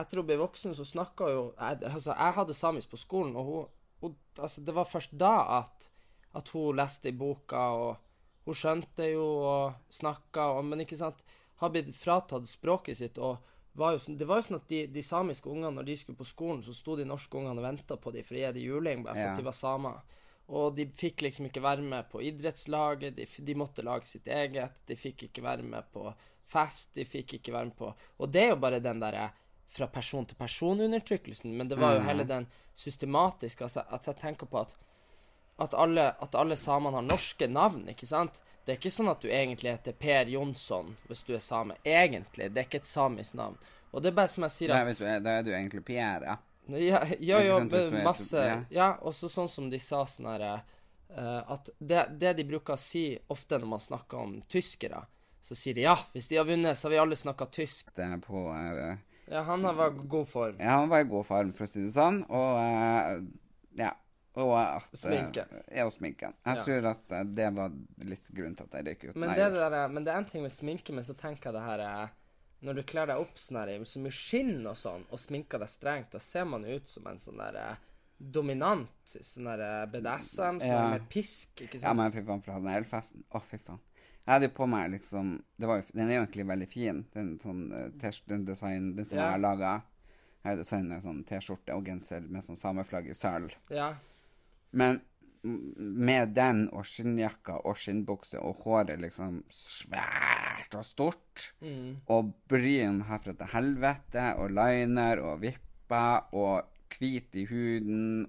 [0.00, 3.44] Etter hun ble voksen, så snakka jo jeg, Altså, jeg hadde samisk på skolen, og
[3.44, 3.66] hun,
[4.00, 5.90] hun Altså, det var først da at,
[6.32, 7.96] at hun leste i boka, og
[8.44, 11.24] hun skjønte jo og snakka, men ikke sant
[11.62, 13.38] Har blitt fratatt språket sitt, og
[13.78, 16.18] var jo sånn, det var jo sånn at de, de samiske ungene, når de skulle
[16.18, 18.64] på skolen, så sto de norske ungene og venta på dem for å gi dem
[18.66, 19.30] juling, bare for Ja.
[19.30, 20.00] at de var samer.
[20.48, 24.74] Og de fikk liksom ikke være med på idrettslaget, de, de måtte lage sitt eget,
[24.90, 26.10] de fikk ikke være med på
[26.52, 29.30] fest, de fikk ikke være med på Og det er jo bare den derre
[29.72, 34.46] fra person til person-undertrykkelsen, men det var jo hele den systematiske altså, At jeg tenker
[34.50, 34.74] på at
[35.62, 38.40] at alle, at alle samene har norske navn, ikke sant?
[38.64, 41.76] Det er ikke sånn at du egentlig heter Per Jonsson hvis du er same.
[41.82, 42.50] Egentlig.
[42.52, 43.58] Det er ikke et samisk navn.
[43.92, 46.34] Og det er bare som jeg sier at vet du, da er du egentlig Pierre,
[46.34, 46.36] ja.
[46.78, 48.60] ja, ja, er- masse ja.
[48.72, 50.52] Ja, også sånn som de sa sånn herre
[51.12, 55.02] At det, det de bruker å si ofte når man snakker om tyskere,
[55.42, 57.90] så sier de ja, hvis de har vunnet, så har vi alle snakka tysk.
[57.98, 58.94] Det er på eh,
[59.26, 60.56] Ja, han har vært i god form.
[60.62, 62.22] Ja, han var i god form, for å si det sånn.
[62.30, 63.18] Og uh,
[63.80, 63.90] ja.
[64.34, 65.42] Og at, Sminke.
[65.44, 65.62] Sminken.
[65.76, 66.34] Ja, og sminken.
[66.46, 66.62] Jeg Ja.
[66.64, 67.70] tror at eh, det var
[68.04, 69.16] litt grunnen til at jeg røyk ut.
[69.16, 71.54] Men Nei, det, der, men det er en ting med sminke, men så tenker jeg
[71.58, 72.10] det her er
[72.62, 75.58] Når du kler deg opp sånn her, i så mye skinn og sånn, og sminker
[75.58, 77.76] deg strengt, da ser man ut som en sånn der eh,
[78.22, 80.90] dominant sånn der eh, BDSM, sånn Ja.
[80.94, 81.88] med pisk, ikke sant?
[81.88, 83.24] Ja, men fy faen, fra den elfesten.
[83.34, 83.80] Å, fy faen.
[84.22, 87.04] Jeg hadde jo på meg liksom det var jo, Den er jo egentlig veldig fin,
[87.12, 89.24] den, sånn, eh, den design, den som Ja.
[89.24, 89.72] jeg har laga.
[90.44, 93.50] Jeg har designet en sånn T-skjorte og genser med sånn sameflagg i sølv.
[93.70, 93.96] Ja.
[94.72, 95.00] Men
[95.76, 101.96] med den og skinnjakka og skinnbukse og håret liksom svært og stort, Mm.
[102.06, 106.62] og bryn herfra til helvete, og liner og vipper og
[106.98, 108.28] hvit i huden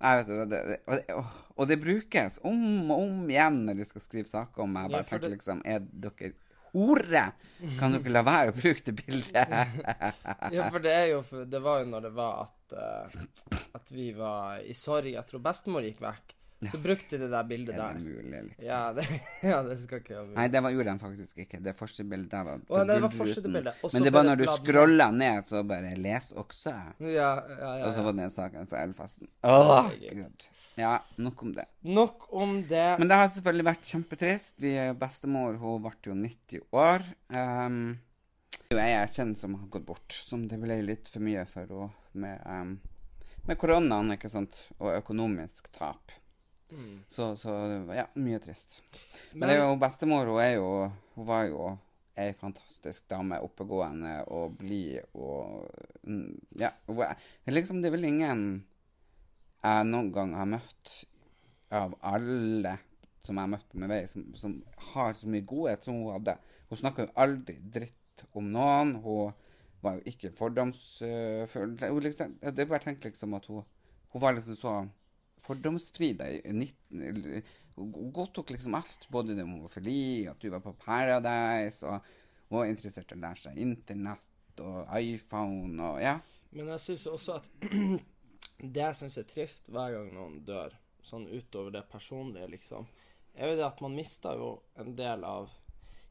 [0.00, 1.16] jeg vet, og, det, og, det,
[1.56, 4.86] og, det brukes om og om igjen når de skal skrive saker om meg.
[4.88, 6.32] Jeg Ja, bare for tenker liksom Er dere
[6.72, 7.24] hore?
[7.78, 9.54] Kan dere la være å bruke det bildet?
[10.54, 14.06] Ja, for det er jo Det var jo når det var at uh, At vi
[14.16, 16.34] var i sorg Jeg tror bestemor gikk vekk.
[16.68, 18.00] Så brukte de det der bildet er det der.
[18.04, 18.64] mulig, liksom?
[18.66, 19.04] Ja, det,
[19.50, 21.60] ja, det skal ikke være Nei, det var, gjorde de faktisk ikke.
[21.64, 23.78] Det første bildet der var Å, det var første bildet.
[23.94, 26.74] Men det var når du scrolla ned, så bare Les også.
[27.00, 27.30] Ja, ja,
[27.64, 29.32] ja, Og så var det den saken fra Elfasten.
[29.40, 29.88] Åh,
[30.20, 30.46] gud.
[30.76, 31.66] Ja, nok om det.
[31.80, 32.84] Nok om det.
[33.00, 34.60] Men det har selvfølgelig vært kjempetrist.
[34.60, 37.08] Vi, bestemor hun ble jo 90 år.
[37.32, 37.82] Um,
[38.70, 41.90] jeg er kjent som har gått bort, som det ble litt for mye for henne
[42.20, 42.76] med, um,
[43.48, 44.66] med koronaen ikke sant?
[44.78, 46.19] og økonomisk tap.
[47.10, 47.54] Så, så
[47.96, 48.80] ja, mye trist.
[49.32, 50.68] Men, det er jo bestemor, hun er jo
[51.16, 51.70] Hun var jo
[52.20, 53.40] ei fantastisk dame.
[53.44, 55.70] Oppegående og blid og
[56.02, 56.72] mm, Ja.
[56.86, 57.16] Hun er,
[57.50, 58.44] liksom, det er vel ingen
[59.60, 60.92] jeg noen gang har møtt
[61.76, 62.78] av alle
[63.26, 64.54] som jeg har møtt på min vei, som, som
[64.94, 66.36] har så mye godhet som hun hadde.
[66.70, 68.94] Hun snakka jo aldri dritt om noen.
[69.04, 69.34] Hun
[69.84, 71.76] var jo ikke fordomsfull.
[71.76, 73.66] Liksom, det er bare tenkt liksom at hun,
[74.14, 74.74] hun var liksom så
[75.44, 76.40] fordomsfri deg.
[76.44, 77.42] i 19...
[77.80, 83.12] Hun godtok liksom alt, både det homofili, at du var på Paradise, og var interessert
[83.12, 86.16] i å lære seg internett og iPhone og ja.
[86.50, 87.48] Men jeg syns også at
[88.74, 90.74] det jeg syns er trist hver gang noen dør,
[91.06, 92.88] sånn utover det personlige, liksom,
[93.34, 94.50] er jo det at man mister jo
[94.82, 95.48] en del av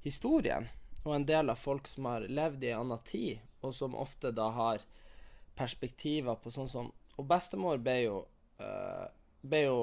[0.01, 0.69] historien.
[1.03, 4.31] Og en del av folk som har levd i en annen tid, og som ofte
[4.35, 4.83] da har
[5.59, 8.19] perspektiver på sånn som Og bestemor ble jo
[8.63, 9.07] eh,
[9.41, 9.81] Ble jo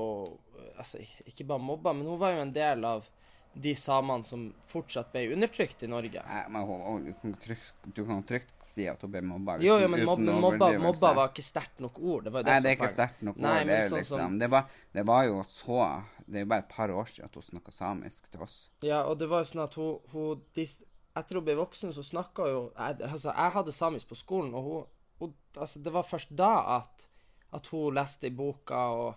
[0.58, 3.06] eh, Altså, ikke bare mobba, men hun var jo en del av
[3.56, 6.20] de samene som fortsatt ble undertrykt i Norge.
[6.28, 9.56] Nei, men hun, hun, du kan trygt, du kan trygt si at hun ble mobba.
[9.64, 12.26] Jo, jo, men uten mobba, mobba var ikke sterkt nok ord.
[12.26, 13.70] Det var det Nei, det er ikke sterkt nok ord.
[13.70, 15.80] Det, sånn liksom, sånn, det, var, det var jo så
[16.26, 18.58] Det er jo bare et par år siden at hun snakka samisk til oss.
[18.84, 20.68] Ja, og det var jo sånn at hun, hun de,
[21.16, 24.68] Etter hun ble voksen, så snakka jo jeg, Altså, jeg hadde samisk på skolen, og
[24.68, 24.88] hun,
[25.22, 27.08] hun Altså, det var først da at,
[27.56, 29.14] at hun leste i boka, og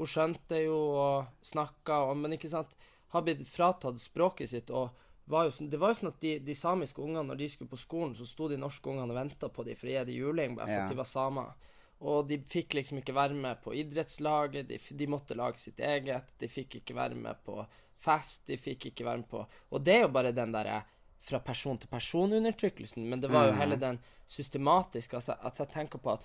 [0.00, 2.76] hun skjønte jo og snakka, men ikke sant
[3.10, 4.94] Har blitt fratatt språket sitt, og
[5.30, 7.70] var jo sånn, det var jo sånn at de, de samiske ungene, når de skulle
[7.70, 10.56] på skolen, så sto de norske ungene og venta på dem for gi dem juling,
[10.58, 11.68] bare for at de var samer.
[12.10, 16.30] Og de fikk liksom ikke være med på idrettslaget, de, de måtte lage sitt eget,
[16.40, 17.58] de fikk ikke være med på
[18.00, 20.80] fest, de fikk ikke være med på Og det er jo bare den derre
[21.20, 26.00] fra person til person-undertrykkelsen, men det var jo hele den systematiske altså, At jeg tenker
[26.00, 26.24] på at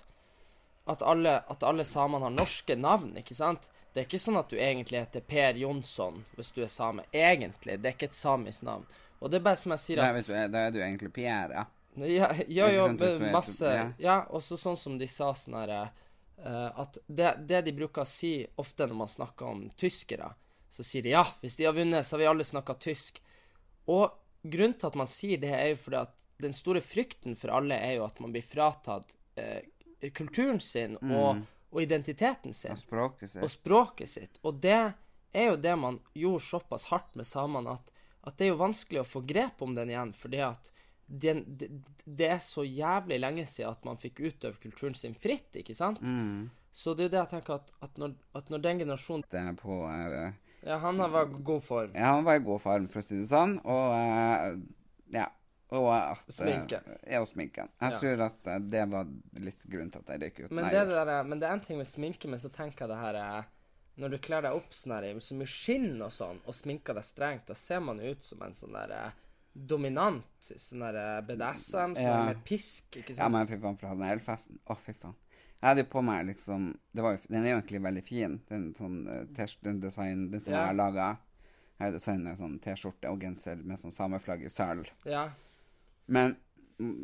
[0.86, 3.70] at alle, at alle samene har norske navn, ikke sant?
[3.92, 7.02] Det er ikke sånn at du egentlig heter Per Jonsson hvis du er same.
[7.10, 7.80] Egentlig.
[7.80, 8.84] Det er ikke et samisk navn.
[9.18, 11.56] Og det er bare som jeg sier Da, at du, da er du egentlig Pierre,
[11.56, 11.64] ja.
[11.96, 12.86] Ja, ja, ja
[13.32, 13.84] masse ja.
[13.98, 18.10] Ja, også sånn som de sa sånn her uh, At det, det de bruker å
[18.10, 20.28] si ofte når man snakker om tyskere,
[20.68, 23.22] så sier de ja, hvis de har vunnet, så har vi alle snakka tysk.
[23.88, 24.12] Og
[24.44, 27.78] grunnen til at man sier det, er jo fordi at den store frykten for alle
[27.80, 29.64] er jo at man blir fratatt eh,
[30.14, 33.42] kulturen sin og, og identiteten sin Og språket sitt.
[33.42, 34.40] og språket sitt.
[34.42, 34.78] Og det
[35.36, 37.92] er jo det man gjorde såpass hardt med samene, at,
[38.26, 40.72] at det er jo vanskelig å få grep om den igjen, fordi at
[41.06, 41.68] det, det,
[42.04, 46.00] det er så jævlig lenge siden at man fikk utøve kulturen sin fritt, ikke sant?
[46.76, 49.40] Så det er jo det jeg tenker at, at, når, at når den generasjonen Det
[49.40, 50.34] er på eh,
[50.66, 51.94] Ja, han har vært i god form.
[51.94, 53.54] Ja, han var i god form, for å si det sånn.
[53.62, 54.58] Og uh,
[55.14, 55.28] ja.
[55.74, 56.84] Og at eh, Sminken.
[57.10, 57.68] Ja, og sminken.
[57.80, 57.98] Jeg Ja.
[57.98, 59.06] tror at eh, det var
[59.42, 60.50] litt grunnen til at jeg røyk ut.
[60.52, 62.84] Men Nei, det, der, er- men det er en ting med sminke, men så tenker
[62.86, 63.44] jeg det her er
[63.98, 66.94] Når du kler deg opp sånn her i så mye skinn og sånn, og sminker
[66.94, 69.10] deg strengt, da ser man ut som en sånn der eh,
[69.56, 72.24] dominant sånn der eh, BDSM, sånn Ja.
[72.26, 74.58] med pisk, ikke Ja, men fy faen, fra den elfesten.
[74.68, 75.14] Å, fy faen.
[75.62, 78.36] Jeg hadde jo på meg liksom det var jo, Den er jo egentlig veldig fin,
[78.50, 79.24] den sånn uh,
[79.64, 80.04] den som
[80.52, 80.58] Ja.
[80.60, 81.08] jeg har laga.
[81.78, 84.88] Jeg har designet en sånn T-skjorte og genser med sånn sameflagg i sølv.
[85.04, 85.30] Ja.
[86.06, 86.36] Men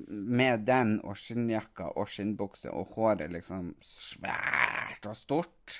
[0.08, 5.78] med den og skinnjakka og skinnbukse og håret liksom svært og stort,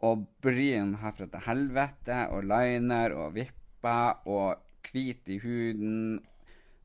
[0.00, 4.54] og bryn herfra til helvete, og liner og vipper og
[4.92, 6.20] hvit i huden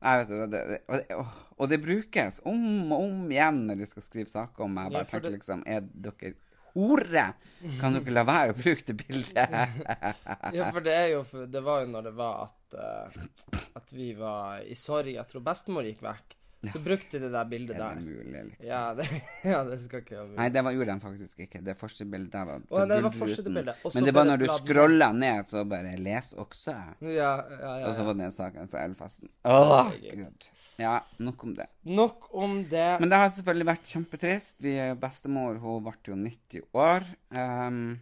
[0.00, 1.16] jeg vet, og, det, og, det,
[1.60, 4.86] og det brukes om og om igjen når de skal skrive saker om meg.
[4.88, 6.30] Jeg Ja, bare for tenker det- liksom Er dere
[6.74, 7.26] hore?
[7.80, 9.56] Kan dere la være å bruke det bildet?
[10.56, 14.12] ja, for det er jo Det var jo når det var at uh, At vi
[14.16, 15.12] var i sorg.
[15.12, 16.36] Jeg tror bestemor gikk vekk.
[16.72, 18.00] Så brukte de det der bildet Er det der.
[18.00, 18.66] mulig, liksom?
[18.68, 19.06] Ja, det,
[19.52, 21.60] ja, det skal ikke være Nei, det var, gjorde de faktisk ikke.
[21.64, 23.86] Det første bildet der var Å, det var første bildet.
[23.94, 26.76] Men det var når du scrolla ned, så bare Les også.
[27.00, 27.30] Ja, ja,
[27.80, 29.32] ja, Og så var det den saken fra Elfasten.
[29.48, 30.50] Åh, gud.
[30.80, 31.66] Ja, nok om det.
[31.82, 32.86] Nok om det.
[33.02, 34.56] Men det har selvfølgelig vært kjempetrist.
[34.64, 37.04] Vi Bestemor hun ble jo 90 år.
[37.36, 37.98] Um,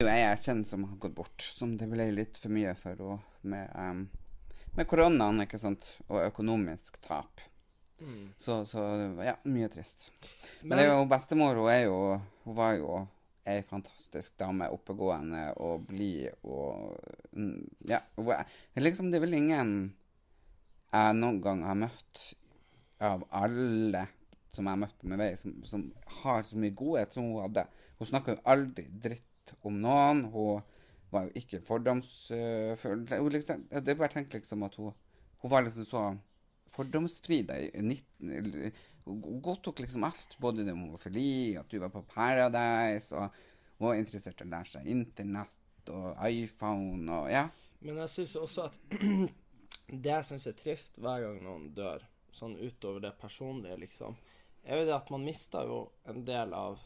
[0.00, 3.18] jeg er kjent som har gått bort, som det ble litt for mye for henne
[3.52, 4.06] med, um,
[4.78, 7.44] med koronaen, ikke sant, og økonomisk tap.
[8.36, 8.82] Så, så
[9.26, 10.08] ja, mye trist.
[10.62, 11.96] Men, det er jo bestemor, hun er jo
[12.44, 12.98] Hun var jo
[13.48, 16.98] ei fantastisk dame, oppegående og blid og
[17.32, 18.02] mm, Ja.
[18.16, 19.72] Hun er liksom, det er vel ingen
[20.92, 22.22] jeg noen gang har møtt
[23.04, 24.06] av alle
[24.54, 25.84] som jeg har møtt på min vei, som, som
[26.22, 27.66] har så mye godhet som hun hadde.
[28.00, 30.24] Hun snakka jo aldri dritt om noen.
[30.32, 30.62] Hun
[31.12, 33.04] var jo ikke fordomsfull.
[33.12, 34.90] Hun liksom, det er bare tenkt liksom at hun,
[35.44, 36.02] hun var liksom så
[36.74, 38.32] fordomsfri da i 19...
[38.40, 38.72] eller-
[39.08, 43.30] Hun godtok liksom alt, både det med homofili, at du var på Paradise, og
[43.78, 47.46] hun var interessert i å lære seg internett og iPhone og ja.
[47.80, 48.76] Men jeg syns også at
[49.88, 54.16] det jeg syns er trist hver gang noen dør, sånn utover det personlige, liksom,
[54.64, 56.80] er jo det at man mister jo en del av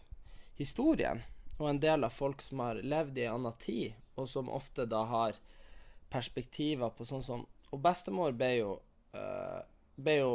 [0.59, 1.23] historien.
[1.59, 4.87] Og en del av folk som har levd i en annen tid, og som ofte
[4.87, 5.37] da har
[6.13, 8.73] perspektiver på sånn som Og bestemor ble jo
[9.17, 9.61] eh,
[9.97, 10.35] ble jo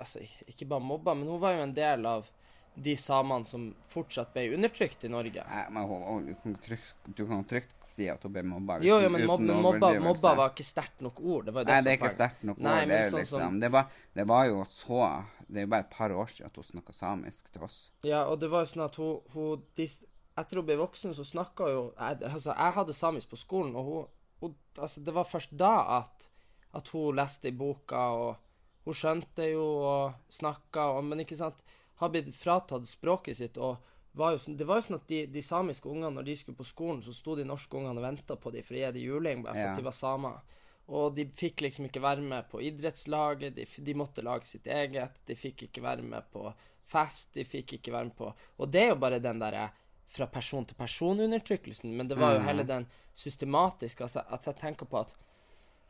[0.00, 2.30] Altså, ikke bare mobba, men hun var jo en del av
[2.76, 5.42] de samene som fortsatt ble undertrykt i Norge.
[5.48, 6.26] Nei, men hold,
[7.16, 8.76] du kan trygt, si at hun ble mobba.
[8.84, 11.46] Jo, jo, men mob, mobba, mobba var ikke sterkt nok ord.
[11.48, 12.90] Det var det Nei, det er ikke sterkt nok ord.
[12.90, 15.00] Det, sånn liksom, som- det, var, det var jo så
[15.46, 17.78] Det er jo bare et par år siden at hun snakka samisk til oss.
[18.04, 19.86] Ja, og det var jo sånn at hun, hun de,
[20.36, 23.84] Etter hun ble voksen, så snakka jo jeg, Altså, jeg hadde samisk på skolen, og
[23.88, 24.08] hun,
[24.42, 26.28] hun Altså, det var først da at,
[26.74, 28.36] at hun leste i boka, og
[28.84, 31.62] hun skjønte jo og snakka, og Men ikke sant
[31.96, 33.78] Har blitt fratatt språket sitt, og
[34.16, 36.56] var jo sånn, det var jo sånn at de, de samiske ungene, når de skulle
[36.56, 39.02] på skolen, så sto de norske ungene og venta på dem for å gi dem
[39.02, 39.72] juling bare for Ja.
[39.72, 40.38] at de var samer.
[40.88, 45.18] Og de fikk liksom ikke være med på idrettslaget, de, de måtte lage sitt eget,
[45.26, 46.46] de fikk ikke være med på
[46.86, 48.28] fest, de fikk ikke være med på
[48.62, 49.70] Og det er jo bare den derre
[50.08, 54.86] fra person til person-undertrykkelsen, men det var jo hele den systematiske altså, At jeg tenker
[54.86, 55.16] på at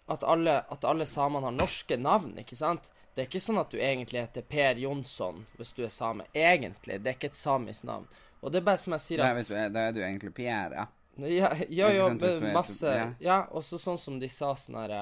[0.07, 2.93] at alle, at alle samene har norske navn, ikke sant?
[3.15, 6.29] Det er ikke sånn at du egentlig heter Per Jonsson hvis du er same.
[6.33, 7.01] Egentlig.
[7.03, 8.07] Det er ikke et samisk navn.
[8.41, 10.85] Og det er bare som jeg sier at vet du, da er du egentlig Pierre,
[10.85, 10.87] ja.
[11.27, 13.07] ja, ja, ja er- masse ja.
[13.25, 15.01] Ja, også sånn som de sa sånn herre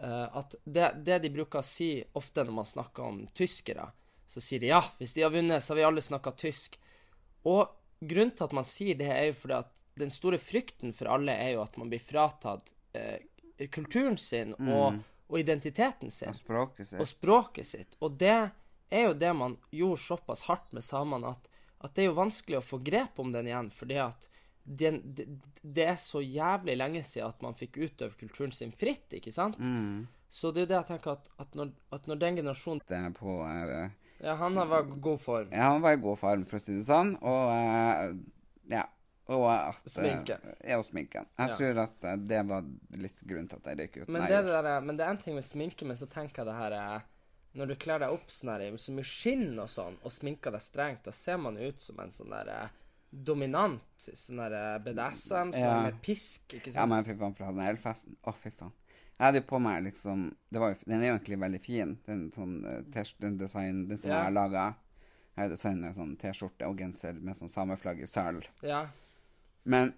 [0.00, 3.90] uh, At det, det de bruker å si ofte når man snakker om tyskere,
[4.26, 6.80] så sier de ja, hvis de har vunnet, så har vi alle snakka tysk.
[7.46, 7.68] Og
[8.00, 11.36] grunnen til at man sier det, er jo fordi at den store frykten for alle
[11.36, 13.20] er jo at man blir fratatt eh,
[13.70, 14.98] kulturen sin og,
[15.28, 17.00] og identiteten sin Og språket sitt.
[17.00, 17.96] og språket sitt.
[18.00, 18.36] Og det
[18.92, 21.50] er jo det man gjorde såpass hardt med samene, at,
[21.82, 24.28] at det er jo vanskelig å få grep om den igjen, fordi at
[24.64, 25.26] det, det,
[25.62, 29.58] det er så jævlig lenge siden at man fikk utøve kulturen sin fritt, ikke sant?
[29.58, 30.04] Mm.
[30.32, 32.96] Så det er jo det jeg tenker at, at, når, at når den generasjonen Det
[32.96, 33.90] er på eh,
[34.22, 35.50] Ja, han har vært i god form.
[35.50, 37.16] Ja, han var i god form, for å si det sånn.
[37.20, 38.14] Og uh,
[38.72, 38.86] ja.
[39.32, 40.38] Og at, Sminken.
[40.42, 40.54] Sminke.
[40.68, 41.26] Ja, og sminken.
[41.38, 41.56] Jeg Ja.
[41.56, 42.64] tror at eh, det var
[43.00, 44.08] litt grunnen til at jeg røyk ut.
[44.12, 46.50] Men det, er der, men det er en ting med sminke, men så tenker jeg
[46.50, 47.08] det her er
[47.54, 50.50] Når du kler deg opp sånn her, i så mye skinn og sånn, og sminker
[50.54, 52.68] deg strengt, da ser man ut som en sånn der eh,
[53.12, 55.82] dominant sånn der eh, BDSM, sånn Ja.
[55.84, 56.76] med pisk, ikke sant?
[56.80, 58.16] Ja, men fy faen, fra den elfesten.
[58.24, 58.72] Å, fy faen.
[59.18, 61.92] Jeg hadde jo på meg liksom det var jo, Den er jo egentlig veldig fin,
[62.06, 63.36] den, sånn, eh, t- den
[63.98, 64.16] som Ja.
[64.16, 64.64] jeg har laga.
[65.36, 65.50] Jeg
[65.84, 68.48] en sånn T-skjorte og genser med sånn sameflagg i sølv.
[68.62, 68.86] Ja.
[69.64, 69.92] Men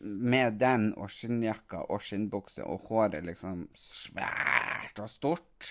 [0.00, 5.70] med den og skinnjakka og skinnbukse og håret liksom svært og stort,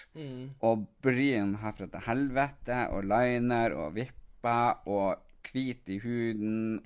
[0.65, 6.81] og bryn herfra til helvete, og liner og vipper og hvit i huden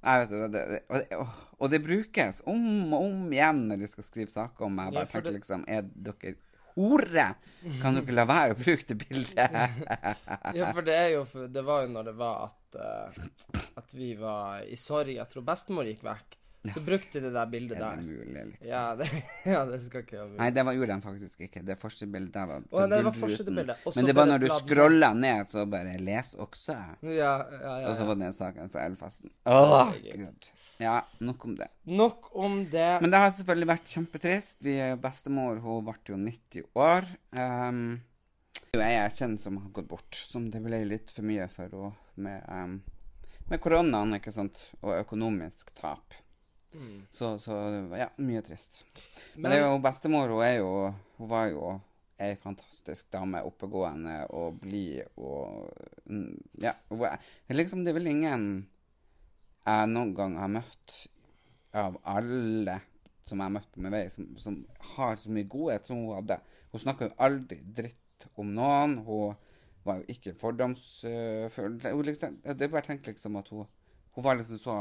[0.00, 1.16] jeg vet, og, det, og, det,
[1.60, 4.86] og det brukes om og om igjen når de skal skrive saker om meg.
[4.88, 6.34] Jeg Ja, bare for tenker det- liksom Er dere
[6.76, 7.28] hore?
[7.82, 9.56] Kan dere la være å bruke det bildet?
[10.58, 14.14] ja, for det er jo Det var jo når det var at uh, At vi
[14.16, 15.12] var i sorg.
[15.16, 16.39] Jeg tror bestemor gikk vekk.
[16.68, 17.86] Så brukte de det der bildet der.
[17.86, 18.66] Er det mulig, liksom?
[18.68, 19.06] Ja, det,
[19.48, 21.62] ja, det skal ikke jeg Nei, det var, gjorde de faktisk ikke.
[21.64, 23.80] Det første bildet der var Å, det var første bildet.
[23.88, 26.76] Også Men det var når du scrolla ned, så bare Les også.
[27.08, 27.32] Ja, ja,
[27.64, 29.32] ja, Og så var det saken fra Elfasten.
[29.48, 30.52] Åh, gud.
[30.84, 31.72] Ja, nok om det.
[31.88, 32.92] Nok om det.
[33.00, 34.60] Men det har selvfølgelig vært kjempetrist.
[34.64, 37.08] Vi Bestemor hun ble jo 90 år.
[37.40, 37.84] Um,
[38.76, 41.94] jeg er kjent som har gått bort, som det ble litt for mye for henne
[42.20, 42.80] med, um,
[43.48, 46.20] med koronaen, ikke sant, og økonomisk tap.
[47.10, 47.54] Så, så
[47.98, 48.84] ja, mye trist.
[49.34, 50.74] Men, Men- det er jo bestemor, hun er jo
[51.18, 51.80] Hun var jo
[52.20, 53.40] ei fantastisk dame.
[53.48, 55.72] Oppegående og blid og
[56.06, 56.74] mm, Ja.
[56.90, 58.46] Hun er, liksom Det er vel ingen
[59.66, 60.94] jeg noen gang har møtt
[61.76, 62.80] av alle
[63.28, 64.56] som jeg har møtt på min vei, som, som
[64.96, 66.40] har så mye godhet som hun hadde.
[66.72, 68.96] Hun snakka jo aldri dritt om noen.
[69.06, 69.36] Hun
[69.84, 71.76] var jo ikke fordomsfull.
[72.08, 73.68] Liksom, det er bare tenkt liksom at hun,
[74.16, 74.76] hun var liksom så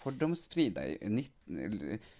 [0.00, 0.98] fordomsfri deg.
[1.00, 1.58] i 19...
[1.58, 2.12] eller-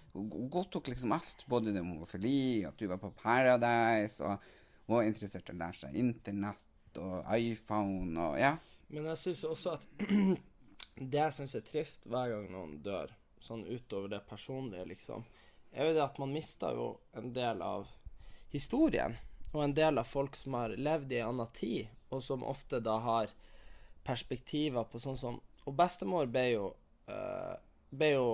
[0.51, 4.39] godtok liksom alt, både det homofili, at du var på Paradise, og
[4.85, 8.53] var interessert i å lære seg internett og iPhone og ja.
[8.87, 9.87] Men jeg syns også at
[11.11, 13.11] det jeg syns er trist hver gang noen dør,
[13.43, 15.25] sånn utover det personlige, liksom,
[15.75, 17.89] er jo det at man mister jo en del av
[18.53, 19.17] historien.
[19.51, 22.79] Og en del av folk som har levd i en annen tid, og som ofte
[22.83, 23.33] da har
[24.05, 26.65] perspektiver på sånn som Og bestemor ble jo
[27.07, 27.55] eh,
[27.95, 28.29] Ble jo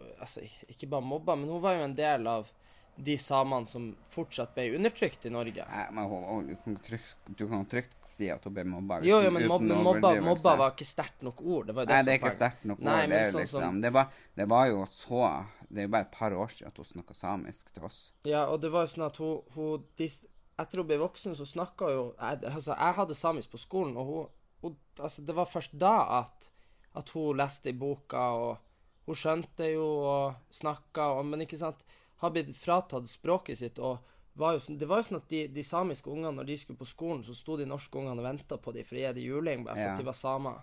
[0.00, 2.48] eh, Altså, ikke bare mobba, men hun var jo en del av
[2.96, 5.64] de samene som fortsatt ble undertrykt i Norge.
[5.68, 9.02] Nei, men hun, hun, du, kan trygt, du kan trygt si at hun ble mobba.
[9.04, 11.68] Jo, jo, men uten mobba, mobba var ikke sterkt nok ord.
[11.68, 12.88] Det var jo det Nei, det er ikke sterkt nok ord.
[12.88, 15.20] Nei, det, er jo sånn liksom, som- det, var, det var jo så
[15.68, 18.00] Det er jo bare et par år siden at hun snakka samisk til oss.
[18.24, 20.08] Ja, og det var jo sånn at hun, hun de,
[20.56, 24.08] Etter hun ble voksen, så snakka jo jeg, Altså, jeg hadde samisk på skolen, og
[24.08, 24.28] hun,
[24.64, 26.48] hun Altså, det var først da at,
[26.96, 31.84] at hun leste i boka, og hun skjønte jo og snakka, men ikke sant
[32.22, 33.98] Har blitt fratatt språket sitt, og
[34.40, 36.80] var jo sånn, det var jo sånn at de, de samiske ungene, når de skulle
[36.80, 39.26] på skolen, så sto de norske ungene og venta på dem for å gi dem
[39.26, 39.92] juling, bare for Ja.
[39.92, 40.62] at de var samer.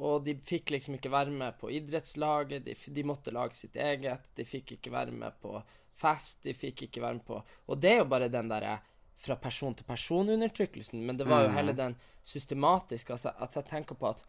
[0.00, 4.24] Og de fikk liksom ikke være med på idrettslaget, de, de måtte lage sitt eget,
[4.34, 5.52] de fikk ikke være med på
[5.94, 8.78] fest, de fikk ikke være med på Og det er jo bare den derre
[9.24, 11.94] fra person til person-undertrykkelsen, men det var jo hele den
[12.24, 14.24] systematiske altså, At jeg tenker på at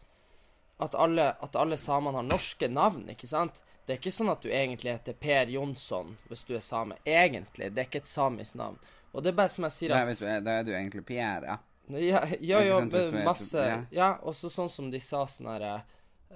[0.78, 3.62] at alle, at alle samene har norske navn, ikke sant?
[3.86, 6.98] Det er ikke sånn at du egentlig heter Per Jonsson hvis du er same.
[7.04, 7.70] Egentlig.
[7.72, 8.76] Det er ikke et samisk navn.
[9.12, 11.58] Og det er bare som jeg sier at du, da er du egentlig Per, ja.
[11.88, 13.78] ja, ja, er- masse ja.
[13.94, 15.76] Ja, også sånn som de sa sånn herre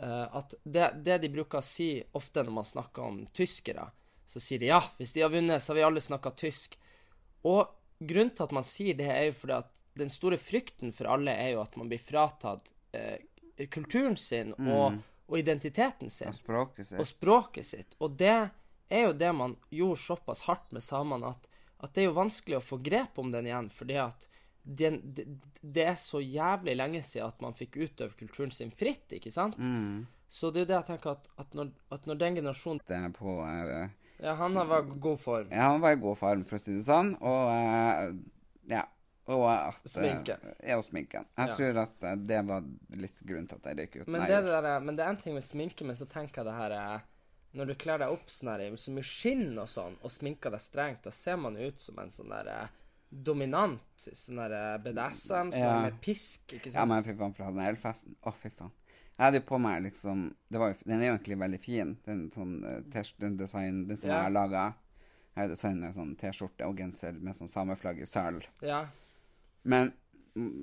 [0.00, 3.88] Uh, At det, det de bruker å si ofte når man snakker om tyskere,
[4.24, 6.78] så sier de ja, hvis de har vunnet, så har vi alle snakka tysk.
[7.50, 7.66] Og
[7.98, 11.34] grunnen til at man sier det, er jo fordi at den store frykten for alle
[11.34, 13.18] er jo at man blir fratatt eh,
[13.66, 16.98] kulturen sin og, og identiteten sin Og språket sitt.
[16.98, 17.96] og språket sitt.
[18.00, 18.36] Og det
[18.90, 22.58] er jo det man gjorde såpass hardt med samene, at, at det er jo vanskelig
[22.58, 24.28] å få grep om den igjen, fordi at
[24.62, 25.24] det, det,
[25.60, 29.56] det er så jævlig lenge siden at man fikk utøve kulturen sin fritt, ikke sant?
[30.30, 32.98] Så det er jo det jeg tenker at, at, når, at når den generasjonen Det
[32.98, 33.88] er på eh,
[34.20, 35.48] Ja, han vært i god form.
[35.50, 37.14] Ja, han var i god form, for å si det sånn.
[37.18, 38.12] Og uh,
[38.70, 38.84] ja.
[39.30, 40.48] Og at eh, Sminken.
[40.66, 41.26] Ja, og sminken.
[41.38, 41.56] Jeg Ja.
[41.56, 42.64] tror at eh, det var
[42.98, 44.08] litt grunnen til at jeg røyk ut.
[44.10, 46.08] Men Nei, det, er det der, men det er en ting med sminke, men så
[46.10, 47.06] tenker jeg det her er
[47.52, 50.60] Når du kler deg opp sånn her så mye skinn og sånn, og sminker deg
[50.62, 52.68] strengt, da ser man ut som en sånn der eh,
[53.10, 55.80] dominant sånn der eh, BDSM, sånn Ja.
[55.82, 58.14] med pisk, ikke Ja, men fy faen, fra den elfesten.
[58.22, 58.70] Å, fy faen.
[59.16, 61.96] Jeg hadde jo på meg liksom det var jo, Den er jo egentlig veldig fin,
[62.06, 64.16] den sånn uh, den design, den som Ja.
[64.16, 64.74] jeg har laga.
[65.36, 68.46] Jeg en sånn T-skjorte og genser med sånn sameflagg i sølv.
[68.62, 68.86] Ja.
[69.64, 69.92] Men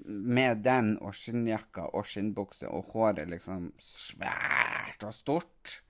[0.08, 5.82] med den og skinnjakka og skinnbukse og håret liksom svært og stort,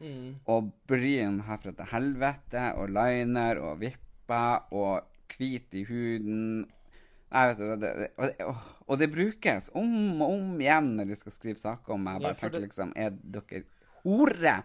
[0.50, 5.06] og bryn herfra til helvete, og liner og vipper og
[5.38, 6.66] hvit i huden
[7.28, 8.46] jeg vet, og, det, og, det,
[8.88, 12.14] og det brukes om og om igjen når de skal skrive saker om meg.
[12.16, 13.64] Jeg Ja, bare for tenker det- liksom Er dere
[14.08, 14.58] hore?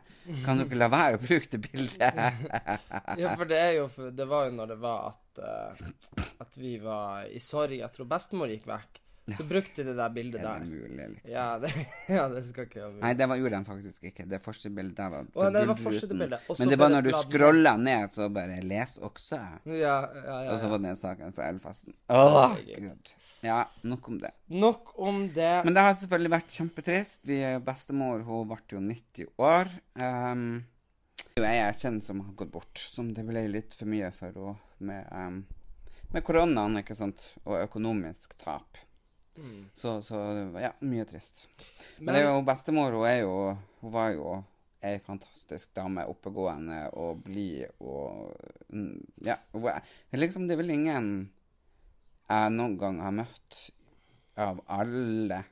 [0.44, 2.18] Kan dere la være å bruke det bildet?
[3.20, 6.76] ja, for det er jo Det var jo når det var at uh, At vi
[6.82, 7.74] var i sorg.
[7.80, 9.02] Jeg tror bestemor gikk vekk.
[9.30, 10.66] Så brukte du det der bildet Er det der.
[10.66, 11.30] mulig, liksom?
[11.30, 11.70] Ja, det,
[12.16, 14.26] ja, det skal ikke jeg Nei, det var, gjorde de faktisk ikke.
[14.32, 16.48] Det første bildet der var Å, det var første bildet.
[16.58, 19.38] Men det var når du scrolla ned, så bare Les også.
[19.70, 19.94] Ja, ja,
[20.26, 21.94] ja, Og så var det saken fra Elfasten.
[22.10, 23.14] Åh, gud.
[23.46, 24.34] Ja, nok om det.
[24.50, 25.54] Nok om det.
[25.66, 27.24] Men det har selvfølgelig vært kjempetrist.
[27.26, 29.70] Vi Bestemor hun ble jo 90 år.
[30.02, 30.62] Um,
[31.38, 34.58] jeg er kjent som har gått bort, som det ble litt for mye for henne
[34.82, 35.44] med, um,
[36.12, 38.82] med koronaen, ikke sant, og økonomisk tap.
[39.74, 40.18] Så, så
[40.60, 41.46] ja, mye trist.
[41.98, 43.36] Men, Men- det er jo bestemor, hun er jo
[43.80, 44.42] Hun var jo
[44.82, 48.34] ei fantastisk dame, oppegående og blid og
[48.68, 49.36] mm, Ja.
[49.52, 49.80] Hun er,
[50.18, 51.08] liksom Det er vel ingen
[52.32, 53.58] jeg noen gang har møtt
[54.40, 55.42] av alle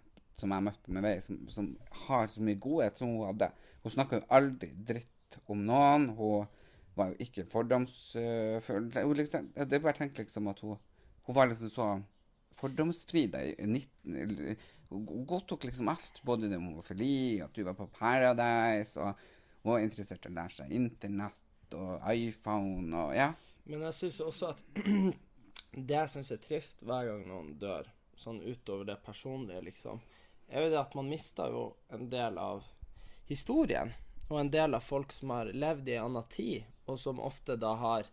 [0.40, 1.66] som jeg har møtt på min vei, som, som
[2.06, 3.50] har så mye godhet som hun hadde.
[3.82, 6.06] Hun snakka jo aldri dritt om noen.
[6.16, 6.46] Hun
[6.96, 8.88] var jo ikke fordomsfull.
[9.18, 10.78] Liksom, det er bare tenk liksom at hun,
[11.26, 11.90] hun var liksom så
[12.58, 14.56] fordomsfri da i 19...
[14.90, 19.14] Hun godtok liksom alt, både det homofili, at du var på Paradise, og
[19.62, 23.28] var interessert i å lære seg internett og iPhone og ja.
[23.70, 24.64] Men jeg syns også at
[25.90, 27.86] det jeg syns er trist hver gang noen dør,
[28.18, 30.02] sånn utover det personlige, liksom,
[30.50, 32.64] er jo det at man mister jo en del av
[33.30, 33.94] historien.
[34.30, 37.56] Og en del av folk som har levd i en annen tid, og som ofte
[37.58, 38.10] da har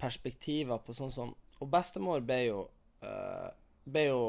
[0.00, 2.58] perspektiver på sånn som Og bestemor ble jo
[3.02, 3.50] eh,
[3.88, 4.22] Ble jo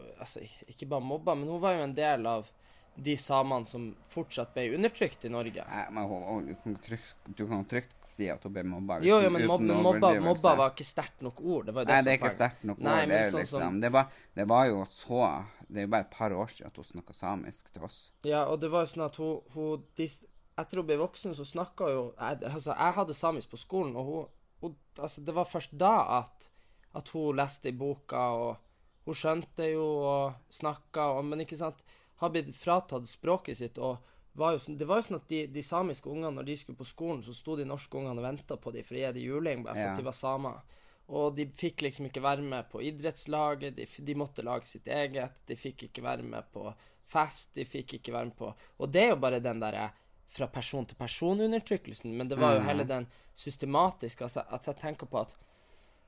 [0.00, 2.50] eh, Altså, ikke bare mobba, men hun var jo en del av
[2.94, 5.64] de samene som fortsatt ble undertrykt i Norge.
[5.66, 9.00] Nei, men hun, hun, du kan trygt, du kan trygt si at hun ble mobba.
[9.02, 11.66] Jo, jo, men uten mobba, mobba, var ikke sterkt nok ord.
[11.66, 12.86] Det var det Nei, det er ikke sterkt nok ord.
[12.86, 15.24] Nei, det, er sånn liksom, som- det, var, det var jo så
[15.66, 17.98] Det er jo bare et par år siden at hun snakka samisk til oss.
[18.22, 20.08] Ja, og det var jo sånn at hun, hun de,
[20.54, 24.06] Etter hun ble voksen, så snakka jo jeg, altså, jeg hadde samisk på skolen, og
[24.06, 24.28] hun,
[24.62, 26.50] hun Altså, det var først da at,
[26.94, 28.56] at hun leste i boka, og
[29.04, 31.84] hun skjønte jo og snakka, men ikke sant
[32.22, 33.98] Har blitt fratatt språket sitt, og
[34.38, 36.78] var jo sånn, det var jo sånn at de, de samiske ungene, når de skulle
[36.78, 39.24] på skolen, så sto de norske ungene og venta på dem for å gi dem
[39.26, 39.90] juling, bare for Ja.
[39.92, 40.62] at de var samer.
[41.08, 45.34] Og de fikk liksom ikke være med på idrettslaget, de, de måtte lage sitt eget,
[45.46, 46.70] de fikk ikke være med på
[47.10, 49.90] fest, de fikk ikke være med på Og det er jo bare den derre
[50.34, 55.06] fra person til person-undertrykkelsen, men det var jo hele den systematiske altså, At jeg tenker
[55.06, 55.36] på at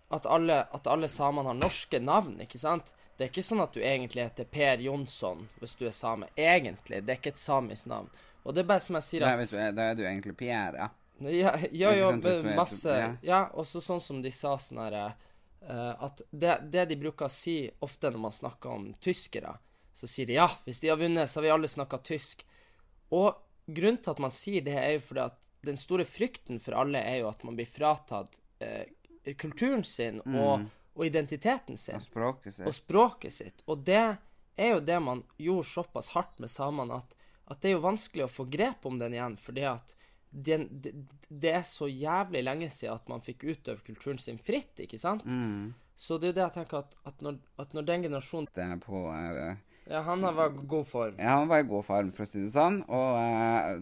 [0.09, 2.93] at alle, at alle samene har norske navn, ikke sant?
[3.17, 6.29] Det er ikke sånn at du egentlig heter Per Jonsson hvis du er same.
[6.37, 7.01] Egentlig.
[7.03, 8.11] Det er ikke et samisk navn.
[8.45, 10.37] Og det er bare som jeg sier Da, at vet du, da er du egentlig
[10.39, 11.31] Pierre, ja.
[11.33, 13.09] ja, ja, ja er- masse ja.
[13.27, 15.09] Ja, også sånn som de sa sånn herre
[15.67, 19.57] At det, det de bruker å si ofte når man snakker om tyskere,
[19.97, 22.45] så sier de ja, hvis de har vunnet, så har vi alle snakka tysk.
[23.17, 23.33] Og
[23.67, 27.01] grunnen til at man sier det, er jo fordi at den store frykten for alle
[27.03, 28.85] er jo at man blir fratatt eh,
[29.35, 32.67] kulturen sin og, og identiteten sin Og språket sitt.
[32.67, 33.63] og språket sitt.
[33.67, 34.17] Og det
[34.57, 37.17] er jo det man gjorde såpass hardt med samene, at,
[37.47, 39.97] at det er jo vanskelig å få grep om den igjen, fordi at
[40.31, 40.93] den, det,
[41.29, 45.25] det er så jævlig lenge siden at man fikk utøve kulturen sin fritt, ikke sant?
[45.97, 48.65] Så det er jo det jeg tenker at, at, når, at når den generasjonen Det
[48.65, 49.55] er på eh,
[49.89, 51.17] Ja, han har vært i god form.
[51.17, 52.83] Ja, han var i god form, for å si det sånn.
[52.85, 53.79] Og uh,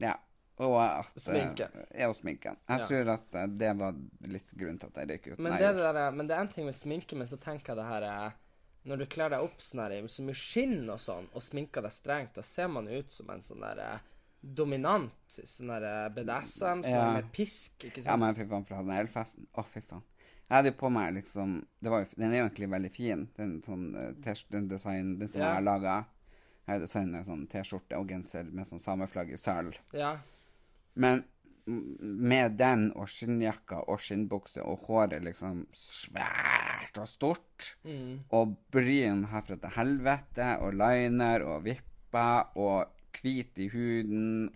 [0.00, 0.14] ja.
[0.60, 1.76] Og at eh, Sminken.
[1.96, 2.58] Ja, og sminken.
[2.68, 2.86] Jeg Ja.
[2.90, 3.94] tror at eh, det var
[4.28, 5.38] litt grunnen til at jeg røyk ut.
[5.40, 7.80] Men det, er der, men det er en ting med sminke, men så tenker jeg
[7.80, 8.34] det her er
[8.84, 11.92] Når du kler deg opp sånn her så mye skinn og sånn, og sminker deg
[11.92, 13.98] strengt, da ser man ut som en sånn der eh,
[14.42, 17.10] dominant sånn der eh, BDSM, sånn Ja.
[17.12, 18.06] med pisk, ikke sant?
[18.08, 19.46] Ja, men fy faen, fra den elfesten.
[19.52, 20.00] Å, fy faen.
[20.48, 23.28] Jeg hadde jo på meg liksom det var jo, Den er jo egentlig veldig fin,
[23.36, 25.46] den sånn eh, T-skjorte- den design, den som Ja.
[25.48, 25.98] jeg har laga.
[26.66, 26.88] Jeg
[27.18, 29.76] en sånn T-skjorte og genser med sånn sameflagg i sølv.
[29.92, 30.16] Ja.
[30.94, 31.24] Men
[32.00, 37.74] med den og skinnjakka og skinnbukse og håret liksom svært og stort,
[38.34, 44.50] og bryn herfra til helvete, og liner og vipper og hvit i huden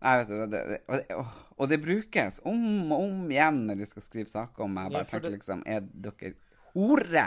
[0.00, 1.16] vet, og, det, og, det,
[1.56, 4.92] og det brukes om og om igjen når de skal skrive saker om meg.
[4.92, 6.34] Bare Ja, tenker liksom Er dere
[6.76, 7.26] hore!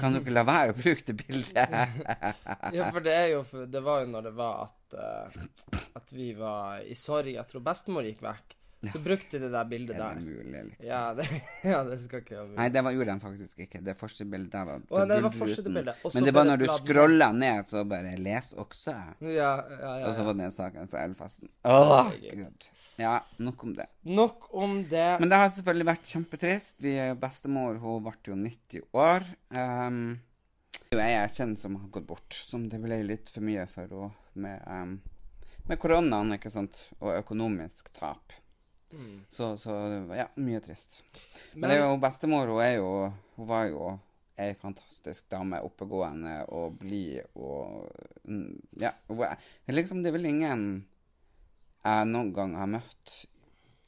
[0.00, 1.72] Kan du ikke la være å bruke det bildet?
[2.76, 5.40] Ja, for det er jo Det var jo når det var at uh,
[6.00, 7.34] At vi var i sorg.
[7.36, 8.56] Jeg tror bestemor gikk vekk.
[8.92, 10.20] Så brukte de det der bildet Er det der.
[10.20, 10.86] mulig, liksom?
[10.86, 11.26] Ja, det,
[11.72, 13.80] ja, det skal ikke jeg Nei, det var, gjorde de faktisk ikke.
[13.86, 16.02] Det første bildet der var Å, det var første bildet.
[16.02, 18.96] Også Men det var når du scrolla ned, så bare Les også.
[19.24, 21.50] Ja, ja, ja, Og så var det den saken fra Elfasten.
[21.64, 22.68] Åh, oh, gud.
[22.96, 23.86] Ja, nok om det.
[24.08, 25.08] Nok om det.
[25.20, 26.78] Men det har selvfølgelig vært kjempetrist.
[26.84, 29.26] Vi Bestemor hun ble jo 90 år.
[29.52, 30.00] Um,
[30.88, 33.92] jo, jeg er kjent som har gått bort, som det ble litt for mye for
[33.92, 34.10] henne
[34.46, 34.96] med, um,
[35.68, 36.86] med koronaen ikke sant?
[37.02, 38.36] og økonomisk tap.
[39.28, 39.72] Så, så
[40.16, 41.02] ja, mye trist.
[41.52, 42.90] Men, det er jo bestemor, hun er jo
[43.36, 43.88] Hun var jo
[44.40, 45.60] ei fantastisk dame.
[45.64, 47.90] Oppegående og blid og
[48.24, 48.94] mm, Ja.
[49.08, 49.36] Hun er,
[49.66, 50.86] er liksom Det er vel ingen
[51.86, 53.16] jeg noen gang har møtt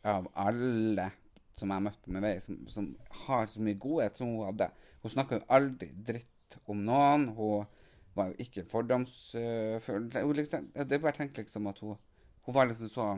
[0.07, 1.11] av alle
[1.59, 2.92] som jeg har møtt på min vei, som, som
[3.24, 4.70] har så mye godhet som hun hadde.
[5.03, 7.28] Hun snakka jo aldri dritt om noen.
[7.34, 7.66] Hun
[8.14, 10.07] var jo ikke fordomsfull.
[10.14, 11.99] Uh, liksom, det er bare tenkt liksom at hun,
[12.46, 13.09] hun var liksom så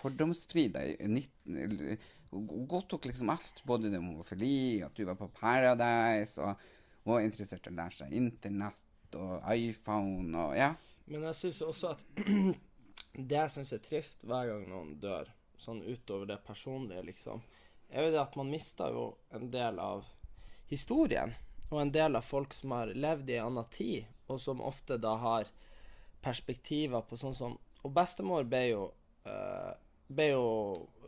[0.00, 1.96] fordomsfri 19...
[2.30, 6.54] Hun godtok liksom alt, både det med homofili, at du var på Paradise, og
[7.02, 10.68] hun var interessert i å lære seg internett og iPhone og ja.
[11.10, 12.04] Men jeg syns også at
[13.12, 15.30] det jeg syns er trist hver gang noen dør,
[15.60, 17.42] sånn utover det personlige, liksom,
[17.90, 19.04] er jo det at man mister jo
[19.34, 20.04] en del av
[20.70, 21.34] historien.
[21.70, 24.98] Og en del av folk som har levd i en annen tid, og som ofte
[24.98, 25.50] da har
[26.22, 28.82] perspektiver på sånn som Og bestemor ble jo
[29.24, 29.70] eh,
[30.12, 30.48] Ble jo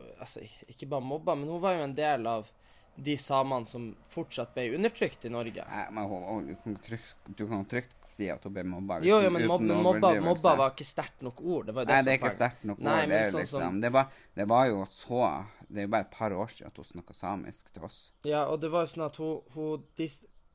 [0.01, 2.49] eh, Altså, ikke bare mobba, men hun var jo en del av
[2.95, 5.63] de samene som fortsatt ble undertrykt i Norge.
[5.65, 8.99] Nei, men du kan trygt, du kan trygt si at hun ble mobba.
[9.01, 11.65] Jo, jo, men mobba, mobba, mobba var ikke sterkt nok ord.
[11.71, 13.09] Det var det Nei, det er ikke sterkt nok ord.
[13.09, 15.23] Det, sånn liksom, som- det, var, det var jo så
[15.73, 18.11] Det er jo bare et par år siden at hun snakka samisk til oss.
[18.29, 20.09] Ja, og det var jo sånn at hun, hun de,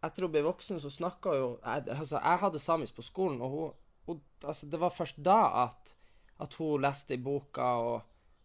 [0.07, 3.51] Etter hun ble voksen, så snakka jo jeg, Altså, jeg hadde samisk på skolen, og
[3.51, 3.73] hun,
[4.07, 5.97] hun Altså, det var først da at,
[6.39, 8.03] at hun leste i boka, og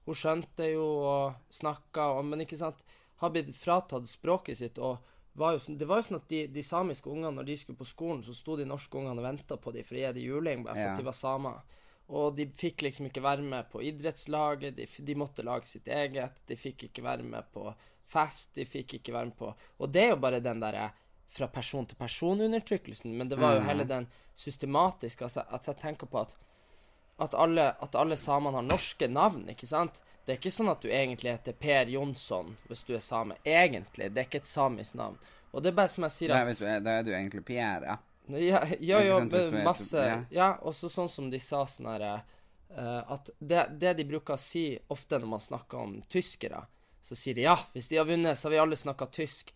[0.07, 2.81] hun skjønte jo og snakka, og, men ikke sant
[3.23, 4.99] Har blitt fratatt språket sitt, og
[5.39, 7.87] var sånn, det var jo sånn at de, de samiske ungene, når de skulle på
[7.89, 10.65] skolen, så sto de norske ungene og venta på dem for å gi dem juling,
[10.65, 10.91] bare for Ja.
[10.93, 11.79] at de var samer.
[12.13, 16.35] Og de fikk liksom ikke være med på idrettslaget, de, de måtte lage sitt eget,
[16.45, 17.71] de fikk ikke være med på
[18.13, 20.91] fest, de fikk ikke være med på Og det er jo bare den derre
[21.33, 24.05] fra person til person-undertrykkelsen, men det var jo hele den
[24.37, 26.35] systematiske altså, At jeg tenker på at
[27.21, 30.01] at alle, at alle samene har norske navn, ikke sant?
[30.25, 33.37] Det er ikke sånn at du egentlig heter Per Jonsson hvis du er same.
[33.43, 34.09] Egentlig.
[34.13, 35.17] Det er ikke et samisk navn.
[35.51, 37.93] Og det er bare som jeg sier at vet du, da er du egentlig Pierre,
[37.93, 37.97] ja.
[38.39, 40.15] ja, ja, er- masse ja.
[40.33, 42.13] Ja, også sånn som de sa sånn herre
[42.73, 46.63] At det, det de bruker å si ofte når man snakker om tyskere,
[47.03, 49.51] så sier de ja, hvis de har vunnet, så har vi alle snakka tysk.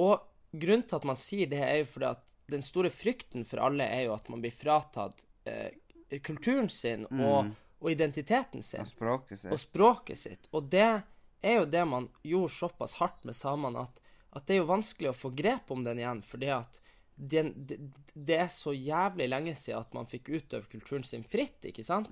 [0.00, 0.16] Og
[0.50, 3.86] grunnen til at man sier det, er jo fordi at den store frykten for alle
[3.86, 5.70] er jo at man blir fratatt eh,
[6.18, 9.52] kulturen sin og, og identiteten sin Og språket sitt.
[9.52, 10.48] og språket sitt.
[10.52, 11.02] Og det
[11.40, 14.02] er jo det man gjorde såpass hardt med samene, at,
[14.36, 16.80] at det er jo vanskelig å få grep om den igjen, fordi at
[17.20, 17.78] den, det,
[18.14, 22.08] det er så jævlig lenge siden at man fikk utøve kulturen sin fritt, ikke sant?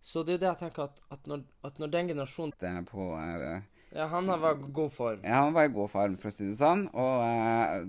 [0.00, 2.70] Så det er jo det jeg tenker at, at, når, at når den generasjonen Det
[2.70, 3.60] er på eh,
[3.92, 5.26] Ja, han har vært i god form.
[5.26, 6.86] Ja, han var i god form, for å si det sånn.
[6.94, 7.84] Og uh,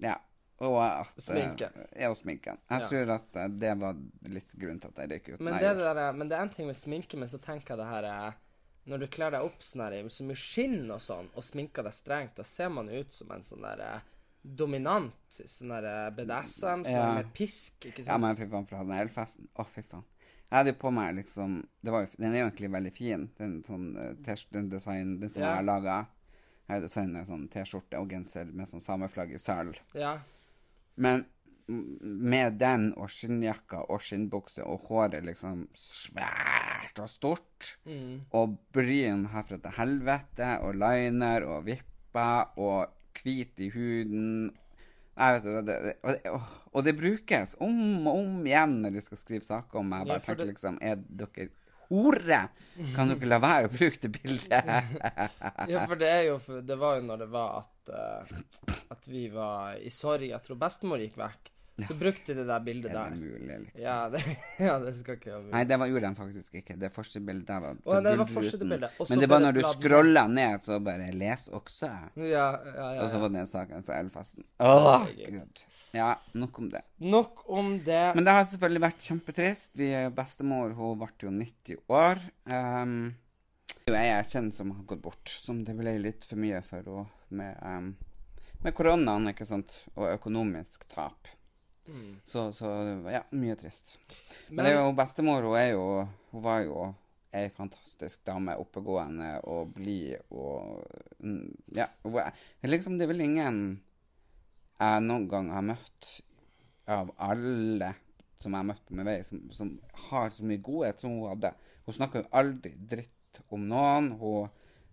[0.00, 0.16] ja.
[0.60, 1.72] Og at, eh, Sminken.
[1.96, 2.58] Ja, og sminken.
[2.70, 2.88] Jeg Ja.
[2.88, 3.94] tror at eh, det var
[4.28, 5.40] litt grunnen til at jeg røyk ut.
[5.40, 7.74] Men det, er det der, men det er en ting med sminke, men så tenker
[7.74, 8.34] jeg det her er
[8.86, 11.92] Når du kler deg opp sånn her så mye skinn og sånn, og sminker deg
[11.92, 14.00] strengt, da ser man ut som en sånn der eh,
[14.56, 17.14] dominant sånn der BDSM, sånn Ja.
[17.14, 18.08] med pisk, ikke sant?
[18.08, 19.48] Ja, men fy faen, fra den elfesten.
[19.56, 20.02] Å, fy faen.
[20.50, 23.30] Jeg hadde jo på meg liksom det var jo, Den er jo egentlig veldig fin,
[23.38, 23.92] den sånn
[24.24, 25.48] T-skjorte- den som Ja.
[25.54, 26.06] jeg har laga.
[26.68, 29.78] Jeg har designet sånn T-skjorte og genser med sånn sameflagg i sølv.
[29.94, 30.18] Ja.
[31.00, 31.26] Men
[32.00, 37.74] med den og skinnjakka og skinnbukse og håret liksom svært og stort,
[38.34, 42.90] og bryn herfra til helvete, og liner og vipper og
[43.20, 44.50] hvit i huden
[45.20, 46.34] vet, og, det, og, det,
[46.72, 50.06] og, det brukes om og om igjen når de skal skrive saker om meg.
[50.08, 51.50] Bare Ja, tenker liksom Er dere
[51.90, 52.40] hore?
[52.94, 54.70] Kan dere la være å bruke det bildet?
[55.72, 59.26] ja, for det er jo Det var jo når det var at uh, At vi
[59.34, 60.30] var i sorg.
[60.30, 61.50] Jeg tror bestemor gikk vekk.
[61.88, 63.00] Så brukte de det der bildet der.
[63.00, 63.80] er det mulig, liksom?
[63.82, 64.22] Ja, det,
[64.58, 66.76] ja, det skal ikke jeg Nei, det var, gjorde de faktisk ikke.
[66.80, 69.00] Det første bildet der var Å, det var første bildet.
[69.10, 71.90] Men det var når du scrolla ned, så bare Les også.
[72.20, 74.46] Ja, ja, ja, Og så var det den saken fra Elfasten.
[74.58, 75.64] Åh, gud.
[75.92, 76.82] Ja, nok om det.
[77.02, 78.04] Nok om det.
[78.14, 79.72] Men det har selvfølgelig vært kjempetrist.
[79.78, 82.22] Vi Bestemor hun ble jo 90 år.
[82.46, 83.16] Um,
[83.90, 87.08] jeg er kjent som har gått bort, som det ble litt for mye for henne
[87.34, 87.90] med, um,
[88.62, 91.30] med koronaen, ikke sant, og økonomisk tap.
[91.88, 92.16] Mm.
[92.24, 92.70] Så, så
[93.10, 93.96] ja, mye trist.
[94.48, 95.84] Men, Men- det jo bestemor, hun er jo
[96.30, 96.94] Hun var jo
[97.34, 98.56] ei fantastisk dame.
[98.58, 100.84] Oppegående og blid og
[101.18, 101.86] mm, Ja.
[102.02, 102.32] Hun er,
[102.66, 103.80] liksom, det er vel ingen
[104.80, 106.10] jeg noen gang har møtt
[106.88, 107.90] av alle
[108.40, 109.74] som jeg har møtt på min vei, som, som
[110.08, 111.50] har så mye godhet som hun hadde.
[111.84, 114.14] Hun snakka jo aldri dritt om noen.
[114.16, 114.48] Hun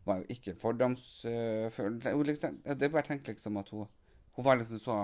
[0.07, 2.01] var jo ikke fordomsfull.
[2.03, 3.87] Hun liksom, det er bare tenkt liksom at hun,
[4.35, 4.97] hun var liksom så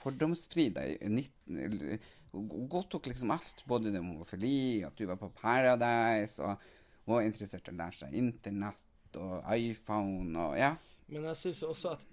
[0.00, 2.00] fordomsfri da i 19...
[2.30, 7.66] Hun godtok liksom alt, både det homofili, at du var på Paradise, og var interessert
[7.66, 10.76] i å lære seg internett og iPhone og ja.
[11.10, 12.04] Men jeg syns også at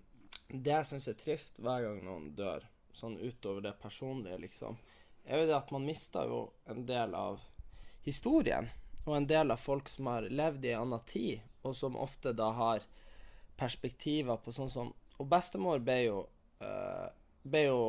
[0.66, 4.76] det jeg syns er trist hver gang noen dør, sånn utover det personlige, liksom,
[5.24, 7.40] er jo det at man mister jo en del av
[8.04, 8.68] historien.
[9.04, 12.32] Og en del av folk som har levd i en annen tid, og som ofte
[12.36, 12.84] da har
[13.56, 16.16] perspektiver på sånn som Og bestemor ble jo
[16.58, 17.06] eh,
[17.44, 17.80] Ble jo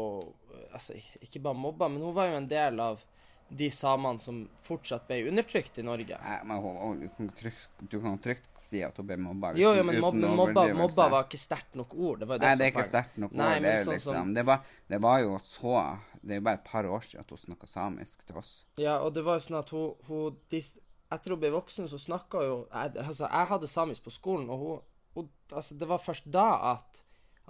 [0.54, 3.04] eh, Altså, ikke bare mobba, men hun var jo en del av
[3.48, 6.18] de samene som fortsatt ble undertrykt i Norge.
[6.18, 9.52] Nei, men hun, hun, trygt, du kan trygt si at hun ble mobba.
[9.60, 12.24] Jo, jo, men uten mobba, mobba, mobba var ikke sterkt nok ord.
[12.24, 13.68] Det var det Nei, det er ikke sterkt nok Nei, ord.
[13.68, 15.76] Det, sånn liksom, som- det, var, det var jo så
[16.26, 18.54] Det er jo bare et par år siden at hun snakka samisk til oss.
[18.82, 20.62] Ja, og det var jo sånn at hun, hun de,
[21.14, 24.58] Etter hun ble voksen, så snakka jo jeg, Altså, jeg hadde samisk på skolen, og
[24.66, 24.82] hun,
[25.14, 27.04] hun Altså, det var først da at,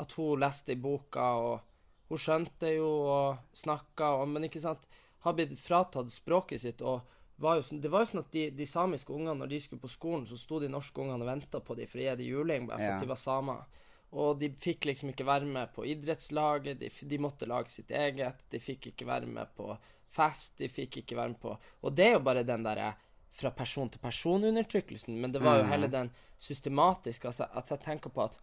[0.03, 1.62] at hun leste i boka, og
[2.10, 4.88] hun skjønte jo og snakka, men ikke sant
[5.26, 7.01] Har blitt fratatt språket sitt, og
[7.41, 9.82] var jo sånn, det var jo sånn at de, de samiske ungene, når de skulle
[9.82, 12.28] på skolen, så sto de norske ungene og venta på dem for å gi dem
[12.30, 12.93] juling, bare for Ja.
[12.95, 13.66] at de var samer.
[14.14, 18.45] Og de fikk liksom ikke være med på idrettslaget, de, de måtte lage sitt eget,
[18.53, 19.74] de fikk ikke være med på
[20.16, 22.93] fest, de fikk ikke være med på Og det er jo bare den derre
[23.36, 28.10] fra person til person-undertrykkelsen, men det var jo hele den systematiske altså, At jeg tenker
[28.14, 28.39] på at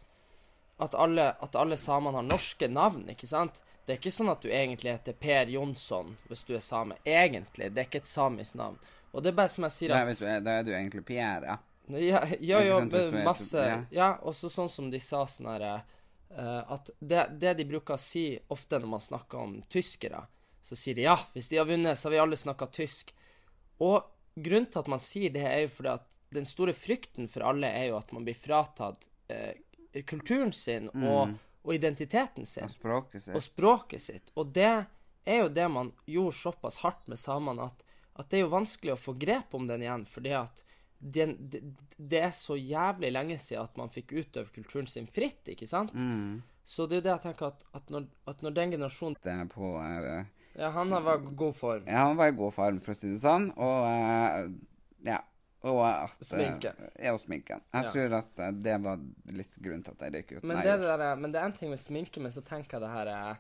[0.79, 3.63] at alle, at alle samene har norske navn, ikke sant?
[3.87, 6.97] Det er ikke sånn at du egentlig heter Per Jonsson hvis du er same.
[7.05, 7.71] Egentlig.
[7.75, 8.79] Det er ikke et samisk navn.
[9.13, 11.45] Og det er bare som jeg sier at Nei, du, da er du egentlig Pierre,
[11.53, 11.59] ja.
[12.01, 13.81] ja, ja, er- masse ja.
[13.93, 15.73] Ja, også sånn som de sa sånn herre
[16.33, 20.23] At det, det de bruker å si ofte når man snakker om tyskere,
[20.63, 23.13] så sier de ja, hvis de har vunnet, så har vi alle snakka tysk.
[23.85, 23.99] Og
[24.41, 27.69] grunnen til at man sier det, er jo fordi at den store frykten for alle
[27.69, 29.59] er jo at man blir fratatt eh,
[30.09, 34.33] kulturen sin og, og identiteten sin Og språket og språket sitt.
[34.35, 34.71] Og det
[35.25, 37.85] er jo det man gjorde såpass hardt med samene, at,
[38.19, 40.65] at det er jo vanskelig å få grep om den igjen, fordi at
[41.03, 41.63] den, det,
[41.99, 45.91] det er så jævlig lenge siden at man fikk utøve kulturen sin fritt, ikke sant?
[46.65, 49.33] Så det er jo det jeg tenker at, at, når, at når den generasjonen Det
[49.35, 51.89] er på eh, Ja, han har vært i god form.
[51.89, 53.49] Ja, han var i god form, for å si det sånn.
[53.57, 54.53] Og uh,
[55.09, 55.19] ja.
[55.65, 56.75] Og at, eh, Sminken.
[56.99, 57.61] Ja, og sminken.
[57.73, 57.91] Jeg Ja.
[57.93, 58.99] tror at eh, det var
[59.31, 60.45] litt grunnen til at jeg røyk ut.
[60.45, 62.81] Men det, er der, men det er en ting med sminke, men så tenker jeg
[62.83, 63.37] det her er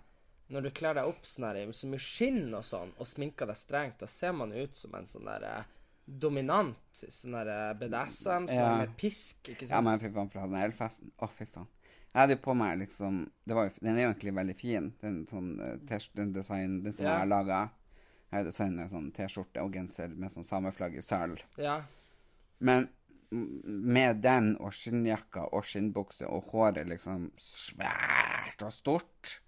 [0.52, 3.46] Når du kler deg opp sånn her i så mye skinn og sånn, og sminker
[3.46, 5.62] deg strengt, da ser man ut som en sånn der eh,
[6.06, 8.76] dominant sånn der eh, BDSM, sånn Ja.
[8.82, 9.70] med pisk, ikke sant?
[9.70, 11.10] Ja, men fy faen, fra den elfesten.
[11.18, 11.66] Å, fy faen.
[12.12, 14.90] Jeg hadde jo på meg liksom det var jo, Den er jo egentlig veldig fin,
[15.00, 15.56] den, sånn,
[16.14, 17.12] den design, den som Ja.
[17.12, 17.70] jeg har laga.
[18.30, 21.40] Jeg har designet sånn T-skjorte og genser med sånn sameflagg i sølv.
[21.56, 21.82] Ja.
[22.62, 22.88] Men
[23.64, 29.38] med den og skinnjakka og skinnbukse og håret liksom svært og stort,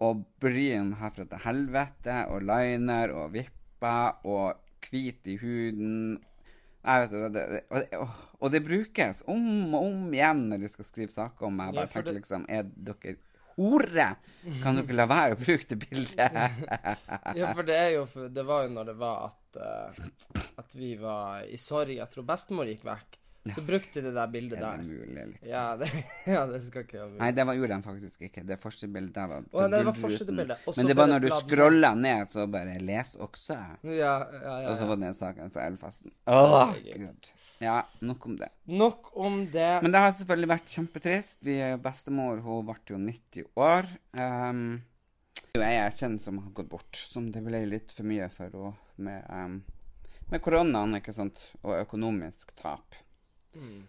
[0.00, 4.56] og bryn herfra til helvete, og liner og vipper og
[4.88, 6.16] hvit i huden
[6.86, 7.98] jeg vet, og, det, og, det,
[8.38, 11.72] og, det brukes om og om igjen når de skal skrive saker om meg.
[11.72, 13.16] Jeg Ja, bare for tenker det- liksom Er dere
[13.56, 14.08] hore?
[14.62, 16.36] Kan dere la være å bruke det bildet?
[17.38, 20.04] ja, for det er jo Det var jo når det var at uh,
[20.62, 21.96] At vi var i sorg.
[21.96, 23.18] Jeg tror bestemor gikk vekk.
[23.54, 24.66] Så brukte de det der bildet der.
[24.66, 25.48] Er det mulig, liksom?
[25.50, 25.90] Ja, det,
[26.34, 28.44] ja, det skal ikke jeg Nei, det var, gjorde de faktisk ikke.
[28.48, 30.68] Det forsidebildet der var Å, det var første forsidebildet.
[30.76, 33.58] Men det var når du scrolla ned, så bare 'les også'.
[33.92, 36.14] Ja, ja, ja, Og så var det saken fra Elfasten.
[36.26, 37.30] Åh, gud.
[37.58, 38.50] Ja, nok om det.
[38.64, 39.70] Nok om det.
[39.82, 41.38] Men det har selvfølgelig vært kjempetrist.
[41.46, 43.88] Vi, bestemor hun ble jo 90 år.
[44.12, 44.82] Um,
[45.56, 48.74] jeg er kjent som har gått bort, som det ble litt for mye for henne
[48.96, 49.56] med, um,
[50.32, 52.98] med koronaen, ikke sant, og økonomisk tap.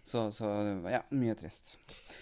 [0.04, 0.50] Så, så
[0.88, 1.76] ja, mye trist.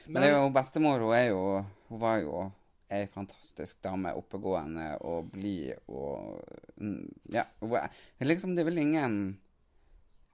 [0.07, 1.43] Men, det er jo bestemor, hun er jo
[1.87, 2.47] Hun var jo
[2.91, 6.39] ei fantastisk dame, oppegående og blid og
[6.79, 7.45] mm, Ja.
[7.61, 7.91] Hun er,
[8.23, 9.17] liksom, det er vel ingen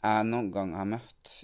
[0.03, 1.35] jeg noen gang har møtt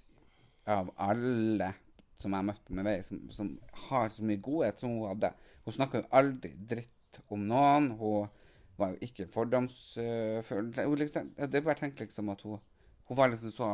[0.69, 1.71] av alle
[2.19, 3.53] som jeg har møtt på min vei, som, som
[3.89, 5.31] har så mye godhet som hun hadde.
[5.65, 7.93] Hun snakka jo aldri dritt om noen.
[8.01, 8.27] Hun
[8.79, 10.73] var jo ikke fordomsfull.
[10.75, 12.59] Hun liksom, det er bare tenkt liksom at hun,
[13.07, 13.71] hun var liksom så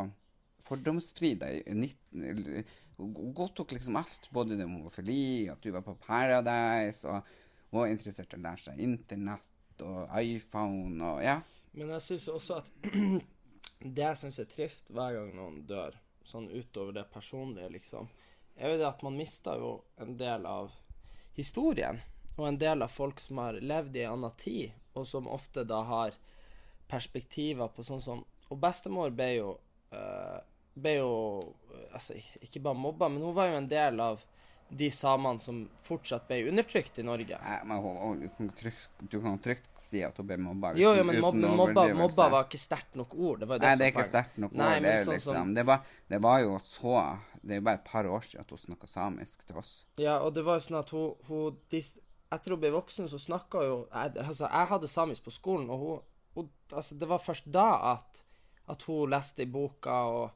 [0.64, 1.62] fordomsfri deg.
[1.66, 2.64] i 19...
[2.94, 4.28] Hun tok godtok liksom alt.
[4.30, 7.26] Både det homofili, at du var på Paradise, og
[7.74, 11.40] var interessert i å lære seg internett og iPhone og ja.
[11.74, 12.70] Men jeg syns også at
[13.96, 18.06] det jeg syns er trist hver gang noen dør, sånn utover det personlige, liksom,
[18.54, 20.70] er jo det at man mister jo en del av
[21.34, 21.98] historien.
[22.36, 25.66] Og en del av folk som har levd i en annen tid, og som ofte
[25.66, 26.14] da har
[26.90, 29.46] perspektiver på sånn som Og bestemor ble jo
[29.90, 30.40] eh,
[30.74, 31.10] ble jo
[31.74, 34.22] eh, Altså, ikke bare mobba, men hun var jo en del av
[34.74, 37.36] de samene som fortsatt ble undertrykt i Norge.
[37.38, 40.72] Nei, men hun, hun, trygt, du kan trygt si at hun ble mobba.
[40.80, 43.44] Jo, jo, men mobb, mobba, mobba var ikke sterkt nok ord.
[43.44, 44.86] Det var det Nei, det er ikke sterkt nok Nei, ord.
[44.88, 46.96] Det, sånn liksom, som- det, var, det var jo så
[47.44, 49.72] Det er jo bare et par år siden at hun snakka samisk til oss.
[50.00, 51.82] Ja, og det var jo sånn at hun, hun de,
[52.34, 55.84] Etter hun ble voksen, så snakka jo jeg, Altså, jeg hadde samisk på skolen, og
[55.84, 56.00] hun,
[56.34, 58.24] hun Altså, det var først da at,
[58.72, 60.30] at hun leste i boka, og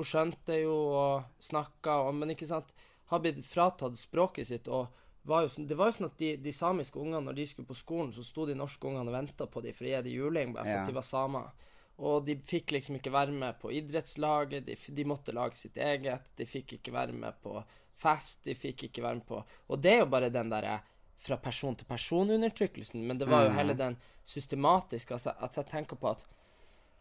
[0.00, 2.72] hun skjønte jo og snakka, Men ikke sant
[3.10, 4.86] Har blitt fratatt språket sitt, og
[5.26, 7.68] var jo sånn, det var jo sånn at de, de samiske ungene, når de skulle
[7.68, 10.14] på skolen, så sto de norske ungene og venta på dem for å gi dem
[10.14, 10.84] juling, bare for Ja.
[10.84, 11.50] at de var samer.
[11.98, 16.22] Og de fikk liksom ikke være med på idrettslaget, de, de måtte lage sitt eget,
[16.38, 17.58] de fikk ikke være med på
[18.00, 20.78] fest, de fikk ikke være med på Og det er jo bare den derre
[21.20, 25.96] fra person til person-undertrykkelsen, men det var jo hele den systematiske altså, At jeg tenker
[26.00, 26.24] på at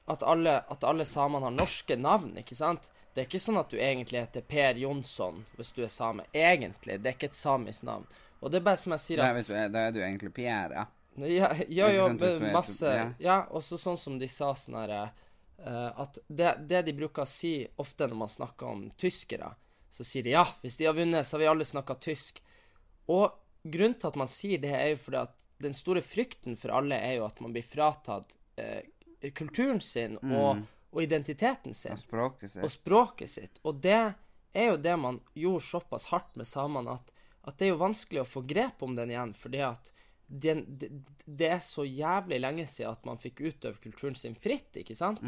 [0.09, 2.89] at alle, at alle samene har norske navn, ikke sant?
[3.13, 6.25] Det er ikke sånn at du egentlig heter Per Jonsson hvis du er same.
[6.33, 6.97] Egentlig.
[6.97, 8.07] Det er ikke et samisk navn.
[8.39, 10.85] Og det er bare som jeg sier at vet du, da er du egentlig Pierre.
[11.19, 11.49] Ja.
[11.67, 13.07] ja, ja, er- masse ja.
[13.19, 17.29] Ja, også sånn som de sa sånn her uh, At det, det de bruker å
[17.29, 19.51] si ofte når man snakker om tyskere,
[19.91, 22.39] så sier de ja, hvis de har vunnet, så har vi alle snakka tysk.
[23.11, 23.27] Og
[23.61, 26.97] grunnen til at man sier det, er jo fordi at den store frykten for alle
[27.03, 28.85] er jo at man blir fratatt eh,
[29.35, 32.75] kulturen sin og, og identiteten sin Og språket og sitt.
[32.77, 33.59] språket sitt.
[33.67, 33.99] Og det
[34.53, 37.13] er jo det man gjorde såpass hardt med samene, at,
[37.45, 39.91] at det er jo vanskelig å få grep om den igjen, fordi at
[40.29, 40.91] den, det,
[41.25, 45.21] det er så jævlig lenge siden at man fikk utøve kulturen sin fritt, ikke sant?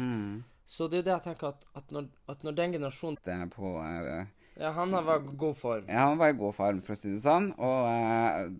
[0.66, 3.34] Så det er jo det jeg tenker at, at, når, at når den generasjonen Det
[3.34, 4.28] er på eh,
[4.60, 5.88] Ja, han har vært i god form.
[5.90, 7.50] Ja, han var i god form, for å si det sånn.
[7.58, 8.52] Og uh,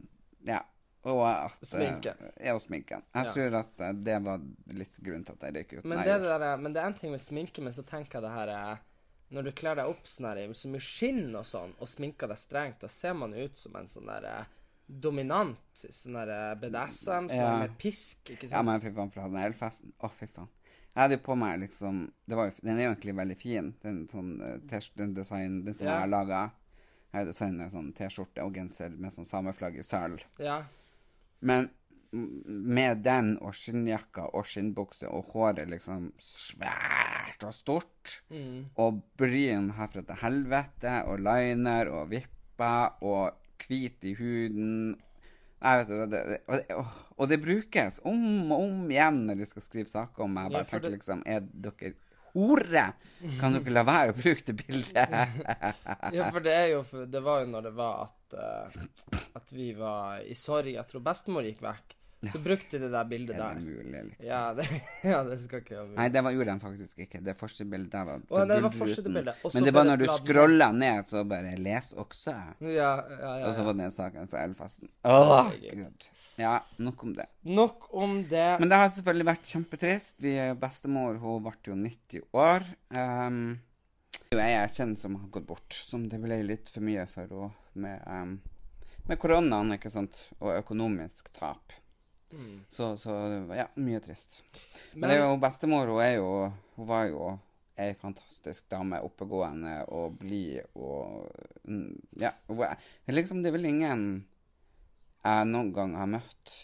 [0.49, 0.59] ja.
[1.05, 2.15] Og at, eh, Sminken.
[2.39, 3.03] Ja, og sminken.
[3.15, 3.33] Jeg Ja.
[3.33, 4.41] tror at eh, det var
[4.73, 5.85] litt grunn til at jeg røyk ut.
[5.85, 7.83] Men Nei, det, er det der, men det er en ting med sminke, men så
[7.83, 8.79] tenker jeg det her er
[9.33, 12.37] Når du kler deg opp sånn her så mye skinn og sånn, og sminker deg
[12.37, 14.45] strengt, da ser man ut som en sånn der eh,
[14.89, 17.59] dominant sånn der eh, BDSM, sånn Ja.
[17.63, 18.53] med pisk, ikke sant?
[18.53, 19.93] Ja, men fy faen, fra den hele festen.
[20.05, 20.49] Å, fy faen.
[20.95, 23.73] Jeg hadde jo på meg liksom det var jo, Den er jo egentlig veldig fin,
[23.83, 25.95] den, sånn, eh, den design, den som Ja.
[25.95, 26.43] jeg har laga.
[27.13, 30.21] Jeg har designet en sånn T-skjorte og genser med sånn sameflagg i sølv.
[30.39, 30.63] Ja.
[31.43, 31.71] Men
[32.13, 38.67] med den og skinnjakka og skinnbukse og håret liksom svært og stort, Mm.
[38.77, 43.33] og bryn herfra til helvete, og liner og vipper og
[43.67, 44.97] hvit i huden
[45.63, 46.77] jeg vet, og, det, og, det,
[47.17, 50.49] og, det brukes om og om igjen når de skal skrive saker om meg.
[50.49, 51.93] Jeg Ja, bare for tenker det- liksom Er dere
[52.35, 52.85] hore?
[53.39, 55.13] Kan dere la være å bruke det bildet?
[56.17, 59.69] ja, for det er jo Det var jo når det var at uh, At vi
[59.79, 61.95] var i sorg etter at bestemor gikk vekk,
[62.31, 63.43] så brukte de det der bildet der.
[63.51, 64.27] Er det mulig, liksom?
[64.29, 64.67] Ja, det,
[65.13, 67.21] ja, det skal ikke jeg Nei, det var, gjorde de faktisk ikke.
[67.27, 69.41] Det forsidebildet der var Å, nei, det var første bildet.
[69.57, 72.37] Men det var når du scrolla ned, så bare Les også.
[72.63, 72.93] Ja, ja,
[73.27, 74.93] ja, Og så var det saken fra Elfasten.
[75.03, 75.51] Åh,
[75.81, 76.07] gud.
[76.39, 77.27] Ja, nok om det.
[77.43, 78.47] Nok om det.
[78.63, 80.17] Men det har selvfølgelig vært kjempetrist.
[80.23, 82.71] Vi, bestemor hun ble jo 90 år.
[82.95, 83.45] Um,
[84.33, 87.51] jeg er kjent som har gått bort, som det ble litt for mye for henne
[87.83, 88.39] med, um,
[89.11, 90.29] med koronaen ikke sant?
[90.39, 91.82] og økonomisk tap.
[92.73, 93.15] Så, så
[93.57, 94.41] ja, mye trist.
[94.95, 96.29] Men, det er jo bestemor, hun er jo
[96.77, 97.33] Hun var jo
[97.81, 99.01] ei fantastisk dame.
[99.05, 101.29] Oppegående og blid og
[101.65, 102.33] mm, Ja.
[102.49, 102.79] Hun er,
[103.13, 104.07] liksom, det er vel ingen
[105.23, 106.55] jeg noen gang har møtt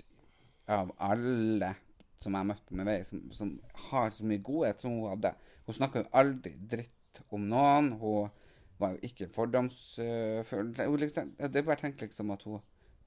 [0.69, 1.75] av alle
[2.19, 3.53] som jeg har møtt på min vei, som, som
[3.89, 5.31] har så mye godhet som hun hadde.
[5.69, 7.93] Hun snakka jo aldri dritt om noen.
[8.01, 8.33] Hun
[8.81, 10.73] var jo ikke fordomsfull.
[10.75, 12.59] Liksom, det er bare tenkt liksom at hun,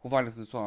[0.04, 0.64] hun var liksom så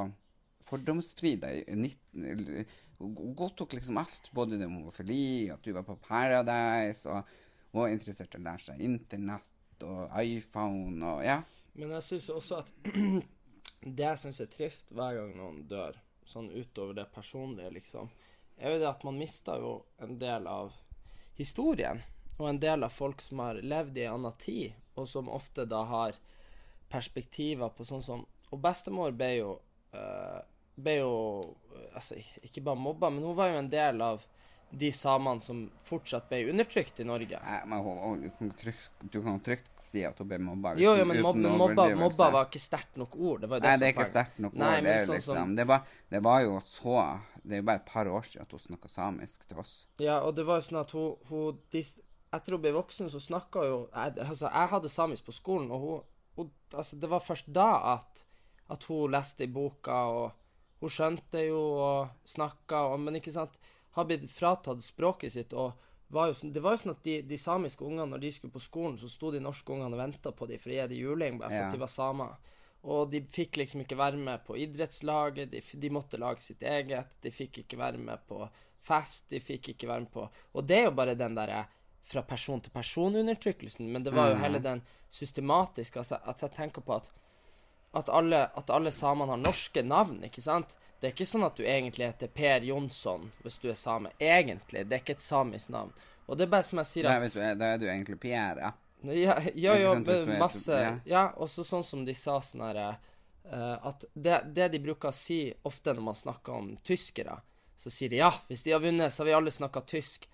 [0.68, 1.64] fordomsfri deg.
[1.68, 2.66] i 19...
[2.98, 4.30] Hun godtok liksom alt.
[4.32, 7.26] Både det homofili, at du var på Paradise, og
[7.74, 11.40] var interessert i å lære seg internett og iPhone og ja.
[11.74, 12.70] Men jeg syns også at
[13.98, 18.10] det jeg syns er trist hver gang noen dør, sånn utover det personlige, liksom,
[18.56, 20.70] er jo det at man mister jo en del av
[21.34, 22.00] historien.
[22.38, 25.66] Og en del av folk som har levd i en annen tid, og som ofte
[25.66, 26.16] da har
[26.90, 29.48] perspektiver på sånn som Og bestemor ble jo
[29.96, 30.42] eh,
[30.77, 31.11] ble jo
[31.75, 34.25] eh, Altså, ikke bare mobba, men hun var jo en del av
[34.75, 37.39] de samene som fortsatt ble undertrykt i Norge.
[37.45, 40.72] Nei, men hun- hun- du kan trygt, du kan trygt si at hun ble mobba.
[40.77, 43.41] Jo, jo, men mob, mobba, mobba var ikke sterkt nok ord.
[43.43, 44.83] Det var det Nei, det er ikke sterkt nok ord.
[44.83, 47.87] Det, sånn liksom, som- det, var, det var jo så Det er jo bare et
[47.87, 49.87] par år siden at hun snakka samisk til oss.
[49.99, 51.83] Ja, og det var jo sånn at hun, hun de,
[52.33, 55.81] Etter hun ble voksen, så snakka jo jeg, Altså, jeg hadde samisk på skolen, og
[55.81, 56.01] hun,
[56.37, 58.25] hun Altså, det var først da at,
[58.70, 60.33] at hun leste i boka, og
[60.85, 63.59] hun skjønte jo og snakka, Men ikke sant
[63.95, 65.72] Har blitt fratatt språket sitt, og
[66.11, 68.53] var jo sånn, Det var jo sånn at de, de samiske ungene, når de skulle
[68.55, 70.99] på skolen, så sto de norske ungene og venta på dem for å gi dem
[71.01, 71.66] juling, bare for Ja.
[71.68, 72.37] at de var samer.
[72.85, 77.07] Og de fikk liksom ikke være med på idrettslaget, de, de måtte lage sitt eget,
[77.22, 78.43] de fikk ikke være med på
[78.85, 81.62] fest, de fikk ikke være med på Og det er jo bare den derre
[82.05, 86.85] fra person til person-undertrykkelsen, men det var jo hele den systematiske altså, At jeg tenker
[86.85, 87.11] på at
[87.95, 90.76] at alle, at alle samene har norske navn, ikke sant?
[91.01, 94.11] Det er ikke sånn at du egentlig heter Per Jonsson hvis du er same.
[94.18, 94.86] Egentlig.
[94.88, 95.92] Det er ikke et samisk navn.
[96.26, 98.16] Og det er bare som jeg sier Da, at vet du, da er du egentlig
[98.22, 98.72] Pierre, ja.
[99.12, 100.92] ja, ja, er- masse ja.
[101.05, 105.12] Ja, og så sånn som de sa sånn her eh, At det, det de bruker
[105.12, 107.36] å si ofte når man snakker om tyskere,
[107.76, 110.24] så sier de ja, hvis de har vunnet, så har vi alle snakka tysk.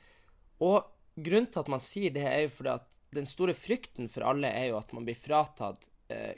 [0.63, 0.85] Og
[1.19, 2.87] grunnen til at man sier det, er jo fordi at
[3.17, 6.37] den store frykten for alle er jo at man blir fratatt eh,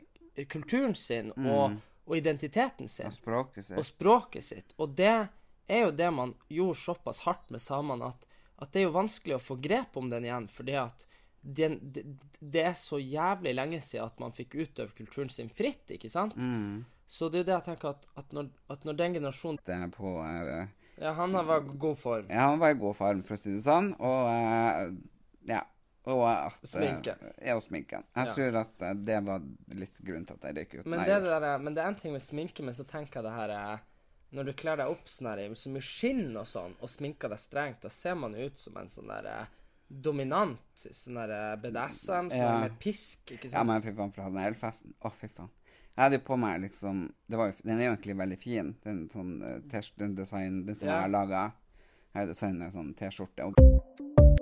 [0.49, 3.89] kulturen sin og, og identiteten sin Og språket og sitt.
[3.93, 4.75] språket sitt.
[4.79, 5.15] Og det
[5.69, 8.29] er jo det man gjorde såpass hardt med samene, at,
[8.63, 11.07] at det er jo vanskelig å få grep om den igjen, fordi at
[11.43, 12.05] det, det,
[12.39, 16.37] det er så jævlig lenge siden at man fikk utøve kulturen sin fritt, ikke sant?
[17.11, 19.75] Så det er jo det jeg tenker at, at, når, at når den generasjonen Det
[19.75, 20.69] er på eh,
[21.03, 22.31] Ja, han har vært i god form.
[22.31, 23.91] Ja, han var i god form, for å si det sånn.
[23.99, 24.95] Og uh,
[25.51, 25.65] ja.
[26.05, 27.33] Og at, eh, Sminken.
[27.47, 28.03] Ja, og sminken.
[28.17, 28.33] Jeg Ja.
[28.35, 29.41] tror at eh, det var
[29.75, 30.87] litt grunnen til at jeg røyk ut.
[30.87, 33.25] Men Nei, det, der, men det er en ting med sminke, men så tenker jeg
[33.25, 33.81] det her er
[34.33, 37.39] Når du kler deg opp sånn her, så mye skinn og sånn, og sminker deg
[37.39, 39.47] strengt, da ser man ut som en sånn der eh,
[39.93, 42.61] dominant sånn der eh, BDSM, sånn Ja.
[42.63, 43.53] med pisk, ikke sant?
[43.59, 44.95] Ja, men fy faen, for den elfesten.
[45.05, 45.51] Å, fy faen.
[45.95, 48.75] Jeg hadde jo på meg liksom det var jo, Den er jo egentlig veldig fin,
[48.83, 50.95] den, sånn, eh, t- den design, den som Ja.
[50.95, 51.53] jeg har laga.
[52.15, 53.45] Jeg har designet en sånn T-skjorte.
[53.45, 54.42] Og